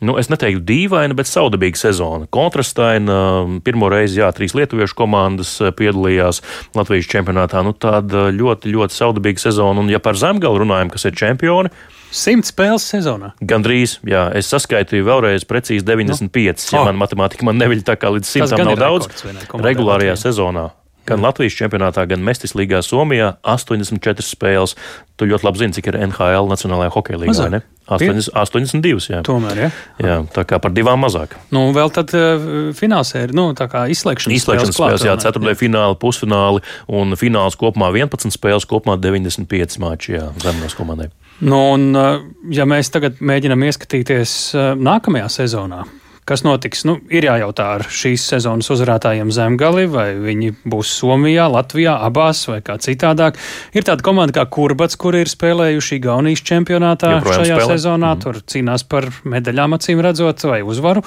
[0.00, 2.28] nu, es neteiktu dīvaina, bet saudabīga sezona.
[2.32, 3.20] Kontrastaina,
[3.64, 6.42] pirmo reizi, jā, trīs lietuviešu komandas eh, piedalījās
[6.78, 7.62] Latvijas čempionātā.
[7.66, 9.84] Nu, tāda ļoti, ļoti saudabīga sezona.
[9.84, 11.72] Un, ja par zemgalu runājam, kas ir čempioni,
[12.10, 13.28] Simt spēles sezonā.
[13.38, 14.24] Gandrīz, jā.
[14.34, 16.64] Es saskaitīju vēlreiz precīzi 95.
[16.72, 16.74] Nu.
[16.74, 16.88] Ja Oh.
[16.90, 19.06] man matemātika man neviļ tā kā līdz simtam gan nav daudz.
[19.54, 20.18] Regulārajā Latvijā.
[20.18, 20.64] sezonā.
[21.10, 24.76] Gan Latvijas čempionātā, gan Mestis līgā Somijā 84 spēles.
[25.18, 27.34] Tu ļoti labi zini, cik ir NHL Nacionālajā hokeja līgā.
[27.34, 27.50] Mazāk.
[27.50, 27.62] vai ne?
[27.90, 29.10] 80, 82.
[29.10, 29.20] Jā.
[29.26, 29.68] Tomēr, ja?
[29.98, 31.34] jā, tā kā par divām mazāk.
[31.54, 35.58] Nu, vēl tad uh, finālsē ir nu, tā kā izslēgšanas, Izslēgšanas spēles, jā, klāt, ceturtajā
[35.58, 36.62] fināli, pusfināli
[37.00, 41.10] un fināls kopumā 11 spēles, kopumā 95 mači jā, zemnos komandai.
[41.40, 42.20] Nu, un, uh,
[42.52, 45.82] ja mēs tagad mēģinām ieskatīties uh, nākamajā sezonā,
[46.28, 46.84] kas notiks?
[46.88, 52.60] Nu, ir jājautā ar šīs sezonas uzvarētājiem zemgali, vai viņi būs Somijā, Latvijā, abās vai
[52.64, 53.38] kā citādāk.
[53.76, 57.76] Ir tāda komanda kā Kurbats, kur ir spēlējuši Igaunijas čempionātā Joprojām šajā spēlē.
[57.76, 58.14] sezonā.
[58.14, 58.24] Mm.
[58.24, 61.04] Tur cīnās par medaļām, acīm redzot, vai uzvaru.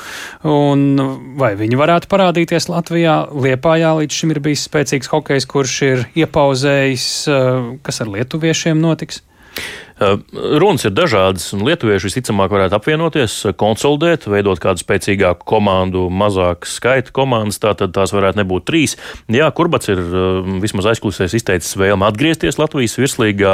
[0.49, 0.85] Un
[1.39, 3.19] vai viņi varētu parādīties Latvijā?
[3.33, 9.23] Liepājā līdz šim ir bijis spēcīgs hokejs, kurš ir iepauzējis, uh, kas ar lietuviešiem notiks.
[9.93, 16.07] Uh, Runas ir dažādas, un lietuvieši visticamāk varētu apvienoties, uh, konsolidēt, veidot kādu spēcīgāku komandu,
[16.09, 18.97] mazāku skaitu komandas, tātad tās varētu nebūt trīs.
[19.31, 23.53] Jā, Kurbats ir uh, vismaz aizkulisēs izteicis vēlmu atgriezties Latvijas virslīgā.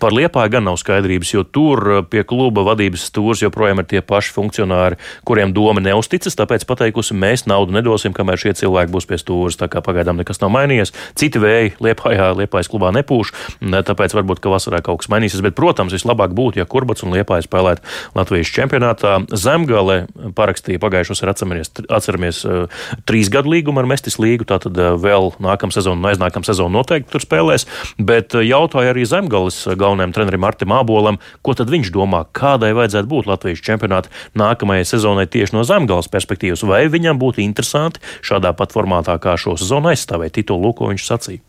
[0.00, 4.34] Par Liepāju gan nav skaidrības, jo tur pie kluba vadības stūrs joprojām ir tie paši
[4.36, 4.98] funkcionāri,
[5.28, 9.58] kuriem doma neusticas, tāpēc pateikusi, mēs naudu nedosim, kamēr šie cilvēki būs pie stūres.
[9.58, 10.92] Tā kā pagaidām nekas nav mainījies.
[11.18, 15.42] Citi vēji Liepājā, Liepājas klubā nepūš, tāpēc varbūt, ka vasarā kaut kas mainīsies.
[15.44, 17.84] Bet, protams, vislabāk būtu, ja Kurbats un Liepāja spēlētu
[18.16, 19.14] Latvijas čempionātā.
[19.32, 20.00] Zemgale
[20.36, 25.74] parakstīja pagājušos atceramies, atceramies uh, trīs gadu līgumu ar Mestis līgu, tātad uh, vēl nākamā
[25.74, 27.66] sezona un aiznākamā sezona noteikti tur spēlēs.
[27.98, 33.10] Bet uh, jautāja arī Zemgales galvenajam trenerim Artim Ābolam, ko tad viņš domā, kādai vajadzētu
[33.10, 38.74] būt Latvijas čempionāta nākamajai sezonai tieši no Zemgales perspektīvas, vai viņam būtu interesanti šādā pat
[38.74, 41.47] formātā kā šo sezonu aizstāvēt titulu, ko viņš sacīja.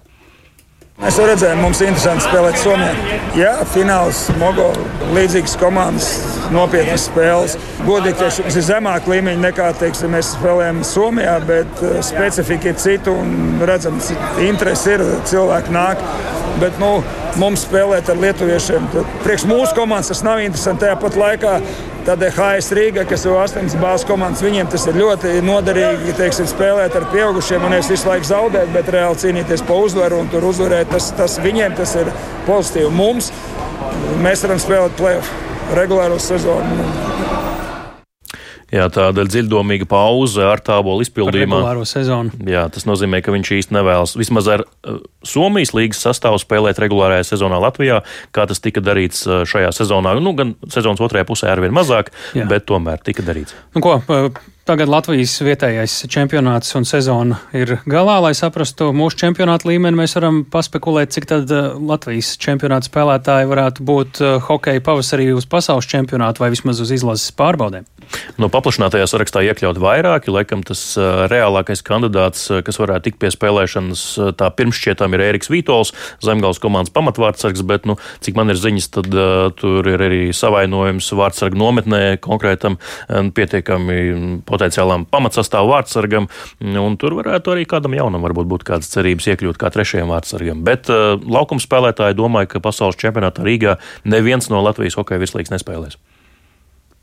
[0.99, 3.19] Mēs redzējām, mums ir interesanti spēlēt Somijā.
[3.39, 4.65] Jā, fināls, Mogo,
[5.15, 6.09] līdzīgas komandas,
[6.51, 7.55] nopietnas spēles.
[7.85, 12.81] Godīgi teikšu, mums ir zemāka līmeņa nekā teiksim, mēs spēlējam Somijā, bet uh, specifika ir
[12.83, 13.95] cita un redzam,
[14.43, 16.03] interesi ir, cilvēki nāk.
[16.59, 16.97] Bet, nu,
[17.39, 18.91] mums spēlēt ar lietuviešiem,
[19.23, 20.83] priekš mūsu komandas tas nav interesanti.
[20.83, 21.53] Tajā pat laikā
[22.09, 26.95] Tādēļ HS Rīga, kas ir astoņas bāzes komandas, viņiem tas ir ļoti noderīgi teiksim, spēlēt
[26.97, 30.89] ar pieaugušiem un nevis visu laiku zaudēt, bet reāli cīnīties par uzvaru un tur uzvarēt.
[30.89, 32.09] Tas, tas viņiem tas ir
[32.49, 32.89] pozitīvi.
[32.97, 33.29] Mums
[34.25, 37.08] mēs varam spēlēt playoff regulāro sezonu.
[38.73, 41.61] Jā, tāda dziļdomīga pauze ar tābolu izpildījumā.
[42.49, 47.25] Jā, tas nozīmē, ka viņš īsti nevēlas vismaz ar uh, Somijas līgas sastāvu spēlēt regulārajā
[47.31, 48.03] sezonā Latvijā,
[48.35, 50.13] kā tas tika darīts uh, šajā sezonā.
[50.21, 52.45] Nu, gan sezonas otrajā pusē ar vien mazāk, Jā.
[52.49, 53.57] bet tomēr tika darīts.
[53.73, 53.97] Nu, ko,
[54.69, 58.19] Tagad Latvijas vietējais čempionāts un sezona ir galā.
[58.21, 61.49] Lai saprastu mūsu čempionāta līmeni, mēs varam paspekulēt, cik tad
[61.81, 67.89] Latvijas čempionāta spēlētāji varētu būt hokeja pavasarī uz pasaules čempionātu vai vismaz uz izlases pārbaudēm.
[68.41, 70.31] No paplašinātajā sarakstā iekļaut vairāki.
[70.33, 74.03] Laikam tas uh, reālākais kandidāts, kas varētu tikt pie spēlēšanas,
[74.39, 75.93] tā pirmšķietām ir Ēriks Vītols,
[76.25, 81.11] Zemgals komandas pamatvārdsargs, bet, nu, cik man ir ziņas, tad uh, tur ir arī savainojums
[81.19, 82.79] vārdsargu nometnē konkrētam
[83.09, 83.99] pietiekami
[84.59, 89.71] potenciālam pamatsastāvu vārdsargam, un tur varētu arī kādam jaunam varbūt būt kādas cerības iekļūt kā
[89.73, 90.63] trešajam vārdsargam.
[90.67, 95.99] Bet uh, laukuma spēlētāji domāju, ka pasaules čempionātā Rīgā neviens no Latvijas hokeja virslīgas nespēlēs.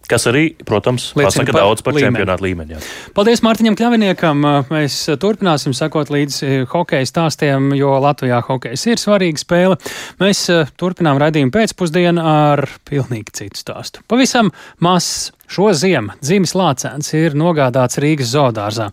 [0.06, 2.14] Kas arī, protams, pasaka par daudz par līmeni.
[2.14, 2.76] čempionātu līmeni.
[2.76, 2.82] Jā.
[3.16, 4.44] Paldies Mārtiņam Kļaviniekam.
[4.70, 9.78] Mēs turpināsim sekot līdzi hokeja stāstiem, jo Latvijā hokejs ir svarīga spēle.
[10.22, 14.06] Mēs eh, turpinām raidījumu pēcpusdienu ar pilnīgi citu stāstu.
[14.06, 15.32] Pavisam mazs.
[15.46, 18.88] Šo ziemu dzimis Lācēns ir nogādāts Rīgas zoodārzā.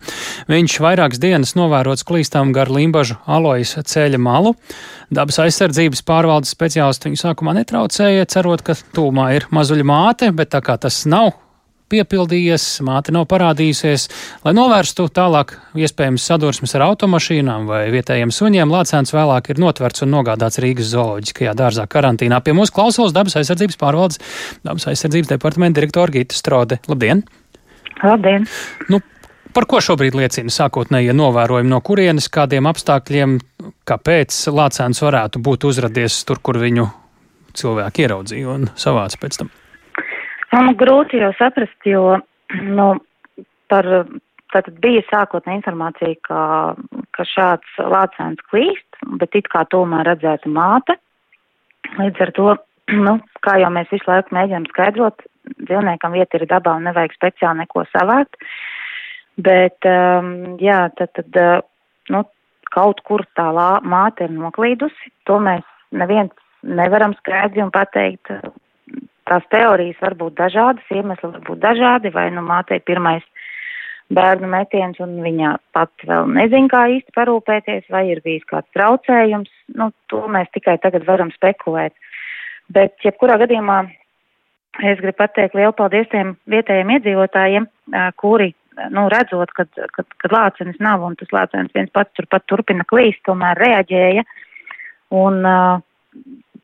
[0.50, 4.54] Viņš vairākas dienas novērots klīstām gar Limbažu alojas ceļa malu.
[5.14, 10.62] Dabas aizsardzības pārvaldes speciālisti viņu sākumā netraucēja, cerot, ka tūmā ir mazuļa māte, bet tā
[10.64, 11.34] kā tas nav
[11.92, 14.08] piepildījies, māte nav parādījusies.
[14.44, 20.14] Lai novērstu tālāk iespējams sadursmes ar automašīnām vai vietējiem suņiem, Lācēns vēlāk ir notverts un
[20.14, 22.40] nogādāts Rīgas zooloģiskajā dārzā karantīnā.
[22.44, 24.20] Pie mūsu klausos dabas aizsardzības pārvaldes,
[24.66, 26.80] dabas aizsardzības departamenta direktora Gita Strode.
[26.90, 27.24] Labdien!
[28.02, 28.48] Labdien!
[28.90, 29.00] Nu,
[29.54, 33.36] Par ko šobrīd liecina sākotnējie novērojumi, no kurienes, kādiem apstākļiem,
[33.86, 36.88] kāpēc Lācēns varētu būt uzradies tur, kur viņu
[37.54, 39.54] cilvēki ieraudzīja un savāca pēc tam?
[40.54, 42.18] Man nu, grūti jau saprast, jo
[42.78, 42.86] nu,
[43.72, 43.88] par,
[44.54, 46.42] tātad bija sākotnē informācija, ka,
[47.16, 50.98] ka šāds lācēns klīst, bet it kā tomēr redzēta māte.
[51.98, 52.54] Līdz ar to,
[53.08, 55.26] nu, kā jau mēs visu laiku mēģinām skaidrot,
[55.66, 58.38] dzīvniekam vieta ir dabā un nevajag speciāli neko savākt.
[59.44, 61.56] Bet, um, jā, tad, tad uh,
[62.14, 62.22] nu,
[62.70, 65.10] kaut kur tā lā, māte ir noklīdusi.
[65.26, 66.30] To mēs neviens
[66.62, 68.30] nevaram skaidri un pateikt.
[69.28, 73.24] Tās teorijas var būt dažādas, iemesli var būt dažādi, vai nu mātei pirmais
[74.14, 79.50] bērnu metiens un viņa pati vēl nezin, kā īsti parūpēties, vai ir bijis kāds traucējums,
[79.80, 81.94] nu, to mēs tikai tagad varam spekulēt.
[82.72, 83.78] Bet, jebkurā gadījumā,
[84.84, 87.68] es gribu pateikt lielu paldies tiem vietējiem iedzīvotājiem,
[88.20, 88.52] kuri,
[88.92, 93.22] nu, redzot, kad, kad, kad lācenis nav un tas lācenis viens pats turpat turpina klīst,
[93.28, 94.24] tomēr reaģēja.
[95.14, 95.44] Un,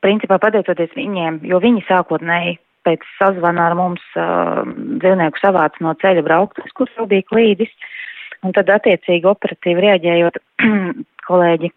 [0.04, 4.62] principā, pateicoties viņiem, jo viņi sākotnēji pēc sazvana ar mums uh,
[5.02, 7.72] dzīvnieku savāca no ceļa brauktuves, kur jau bija klīdis,
[8.46, 10.40] un tad attiecīgi operatīvi reaģējot
[11.28, 11.72] kolēģi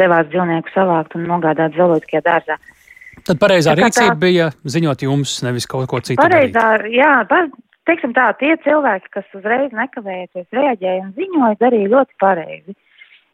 [0.00, 2.56] devās dzīvnieku savākt un nogādāt zooloģiskajā dārzā.
[3.26, 6.20] Tad pareizā rīcība tā, bija ziņot jums, nevis kaut ko citu.
[6.22, 6.96] Pareizā, darīt.
[6.96, 7.50] jā, par,
[7.88, 12.76] teiksim tā, tie cilvēki, kas uzreiz nekavējoties reaģēja un ziņoja, darīja ļoti pareizi.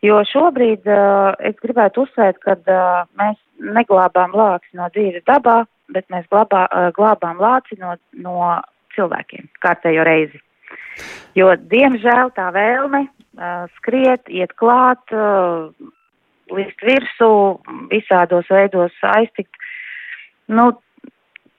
[0.07, 3.39] Jo šobrīd uh, es gribētu uzsvērt, ka uh, mēs
[3.77, 8.51] neglābām lāks no dzīves dabā, bet mēs glabā, glābām lāci no, no
[8.97, 10.41] cilvēkiem kārtējo reizi.
[11.39, 15.71] Jo, diemžēl, tā vēlme uh, skriet, iet klāt, uh,
[16.53, 17.31] līst virsū,
[17.91, 19.57] visādos veidos aiztikt,
[20.49, 20.71] nu,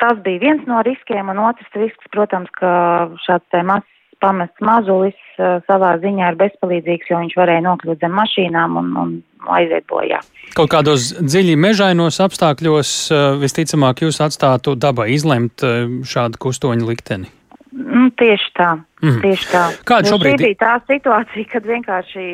[0.01, 2.71] tas bija viens no riskiem, un otrs risks, protams, ka
[3.25, 8.15] šāds te mazs pamests mazulis uh, savā ziņā ir bezpalīdzīgs, jo viņš varēja nokļūt zem
[8.17, 9.15] mašīnām un, un
[9.57, 10.21] aiziet bojā.
[10.57, 17.31] Kaut kādos dziļi mežainos apstākļos uh, visticamāk jūs atstātu dabai izlemt uh, šādu kustoņu likteni.
[17.77, 18.71] Nu, tieši tā,
[19.03, 19.19] mm.
[19.21, 19.63] tieši tā.
[19.85, 20.39] Kāda šobrīd?
[20.39, 22.25] Šī bija tā situācija, kad vienkārši,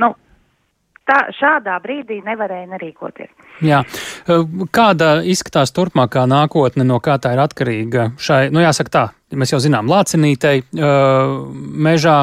[0.00, 0.14] nu,
[1.10, 3.32] tā, šādā brīdī nevarēja nerīkoties.
[3.66, 3.82] Jā.
[4.74, 9.04] Kāda izskatās turpmākā nākotne, no kā tā ir atkarīga šai, nu jāsaka tā,
[9.34, 10.62] mēs jau zinām, lācinītei,
[11.90, 12.16] mežā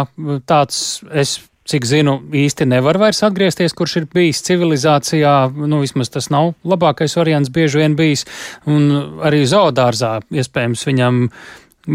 [0.49, 0.81] tāds,
[1.11, 5.33] es cik zinu, īsti nevar vairs atgriezties, kurš ir bijis civilizācijā.
[5.67, 8.23] Nu, vismaz tas nav labākais variants, bieži vien bijis.
[8.71, 11.25] Un arī zoodārzā iespējams viņam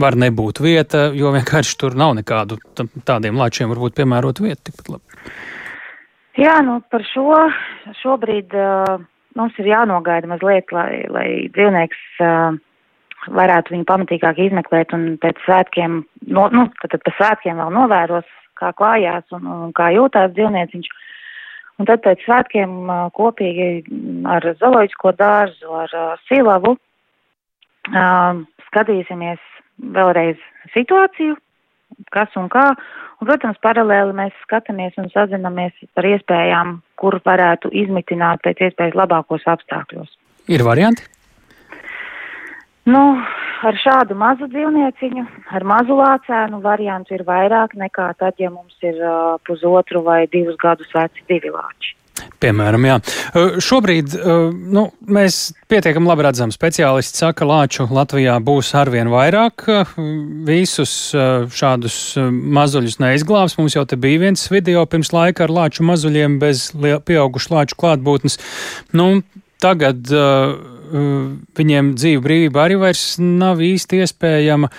[0.03, 2.61] var nebūt vieta, jo vienkārši tur nav nekādu
[3.09, 5.21] tādiem lačiem varbūt piemērot vietu tikpat labi.
[6.43, 7.37] Jā, nu par šo
[8.01, 9.03] šobrīd uh,
[9.39, 12.57] mums ir jānogaida mazliet, lai, lai dzīvnieks uh,
[13.31, 16.01] varētu viņu pamatīgāk izmeklēt un pēc svētkiem,
[16.35, 18.27] no, nu, tad, tad pēc svētkiem vēl novēros,
[18.59, 20.91] kā klājās un, un kā jūtās dzīvnieciņš.
[21.81, 23.69] Un tad pēc svētkiem uh, kopīgi
[24.29, 29.41] ar zooloģisko dārzu, ar uh, silavu uh, skatīsimies
[29.95, 30.43] vēlreiz
[30.75, 31.39] situāciju,
[32.15, 32.73] kas un kā.
[33.21, 39.47] Un, protams, paralēli mēs skatāmies un sazinamies par iespējām, kur varētu izmitināt pēc iespējas labākos
[39.55, 40.11] apstākļos.
[40.51, 41.07] Ir varianti?
[42.91, 43.03] Nu,
[43.63, 45.25] ar šādu mazu dzīvnieciņu,
[45.55, 50.59] ar mazu lācēnu variantu ir vairāk nekā tad, ja mums ir uh, pusotru vai divus
[50.59, 51.95] gadus veci divi lāči.
[52.43, 52.97] Piemēram, jā.
[53.65, 54.15] Šobrīd
[54.75, 55.39] nu, mēs
[55.73, 59.65] pietiekami labi redzam, speciālisti saka, ka lāču Latvijā būs arvien vairāk.
[60.49, 60.93] Visus
[61.57, 61.97] šādus
[62.29, 63.57] mazuļus neizglābs.
[63.61, 68.37] Mums jau te bija viens video pirms laika ar lāču mazuļiem bez pieaugušu lāču klātbūtnes.
[68.99, 69.09] Nu,
[69.63, 70.55] tagad uh,
[71.59, 74.71] viņiem dzīve brīvība arī vairs nav īsti iespējama.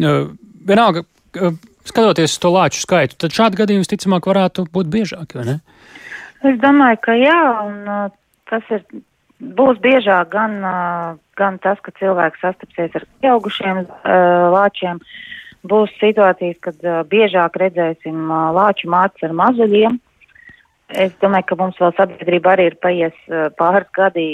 [0.00, 0.30] Uh,
[0.66, 5.46] vienalga, uh, skatoties uz to lāču skaitu, tad šādi gadījumi, ticamāk, varētu būt biežāki, vai
[5.48, 5.58] ne?
[6.40, 8.12] Es domāju, ka jā, un
[8.48, 8.84] tas ir,
[9.40, 10.56] būs biežāk gan,
[11.36, 13.82] gan tas, ka cilvēks sastapsies ar pieaugušiem
[14.54, 15.02] lāčiem,
[15.68, 19.98] būs situācijas, kad biežāk redzēsim lāču mātes ar mazuļiem.
[20.90, 23.28] Es domāju, ka mums vēl sabiedrība arī ir paies
[23.60, 24.26] pāris gadi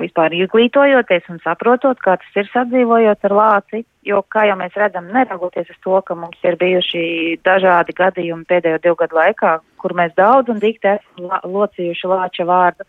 [0.00, 5.08] vispār izglītojoties un saprotot, kā tas ir sadzīvojot ar lāci, jo, kā jau mēs redzam,
[5.12, 7.02] neraugoties uz to, ka mums ir bijuši
[7.44, 12.88] dažādi gadījumi pēdējo divu gadu laikā, kur mēs daudz un dikti esam locījuši lāča vārdu,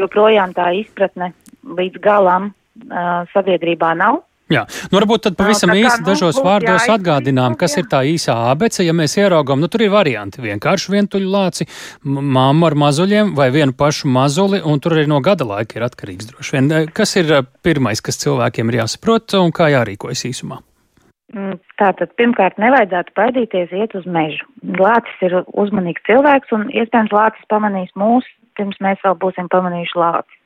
[0.00, 1.32] joprojām tā izpratne
[1.64, 4.24] līdz galam uh, sabiedrībā nav.
[4.50, 7.84] Jā, nu varbūt tad pavisam īsi dažos vārdos atgādinām, kas jā.
[7.84, 11.68] ir tā īsā abece, ja mēs ieraugam, nu tur ir varianti, vienkārši vientuļu lāci,
[12.02, 16.32] mamma ar mazuļiem vai vienu pašu mazuli, un tur arī no gada laika ir atkarīgs
[16.32, 16.72] droši vien.
[16.96, 17.30] Kas ir
[17.62, 20.58] pirmais, kas cilvēkiem ir jāsaprot un kā jārīkojas īsumā?
[21.30, 24.48] Mm, tātad, pirmkārt, nevajadzētu baidīties iet uz mežu.
[24.82, 28.26] Lācis ir uzmanīgs cilvēks, un iespējams lācis pamanīs mūs,
[28.58, 30.39] pirms mēs vēl būsim pamanījuši lāci.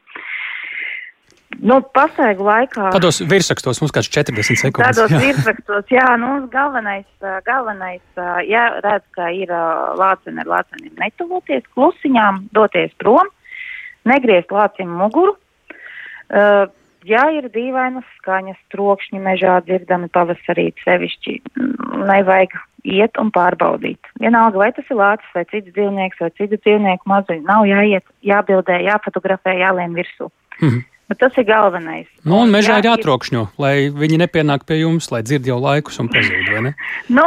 [1.62, 2.88] Nu, pasaigu laikā.
[2.94, 4.96] Tādos virsrakstos mums kāds 40 sekundes.
[4.96, 5.20] Tādos jā.
[5.22, 7.06] virsrakstos, jā, nu, galvenais,
[7.46, 8.04] galvenais,
[8.48, 9.52] ja redz, ka ir
[10.00, 13.30] lāceni ar lāceniem netuvoties, klusiņām doties prom,
[14.08, 15.36] negriezt lācim muguru.
[16.34, 16.66] Uh,
[17.04, 21.36] ja ir dīvainas skaņas, trokšņi mežā dzirdami pavasarī sevišķi,
[22.08, 24.10] nevajag iet un pārbaudīt.
[24.20, 28.80] Vienalga, vai tas ir lācis vai cits dzīvnieks vai citu dzīvnieku mazuļi, nav jāiet, jābildē,
[28.88, 30.30] jāfotografē, jālien virsū.
[30.60, 30.82] Mhm.
[31.12, 32.08] Bet tas ir galvenais.
[32.24, 36.08] Nu, un mežā ir jātrokšņo, lai viņi nepienāk pie jums, lai dzird jau laikus un
[36.12, 36.76] pazūd, vai ne?
[37.18, 37.26] nu,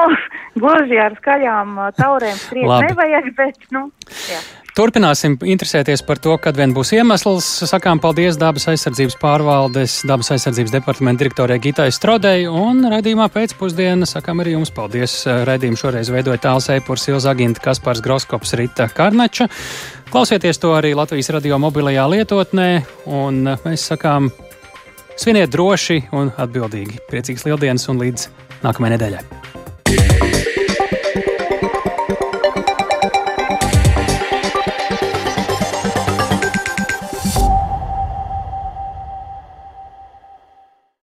[0.57, 3.89] gluži ar skaļām taurēm skriet nevajag, bet, nu,
[4.31, 4.41] jā.
[4.77, 7.45] Turpināsim interesēties par to, kad vien būs iemesls.
[7.65, 14.43] Sakām paldies dabas aizsardzības pārvaldes, dabas aizsardzības departamenta direktorai Gitai Strodei un raidījumā pēcpusdienā sakām
[14.43, 15.23] arī jums paldies.
[15.49, 19.49] Raidījumu šoreiz veidoja tāls eipurs Ilza Aginta Kaspars Groskops Rita Karnača.
[20.11, 22.69] Klausieties to arī Latvijas radio mobilajā lietotnē
[23.11, 24.31] un mēs sakām
[25.19, 27.03] sviniet droši un atbildīgi.
[27.11, 28.29] Priecīgs lieldienas un līdz
[28.63, 30.36] nākamajai nedēļai!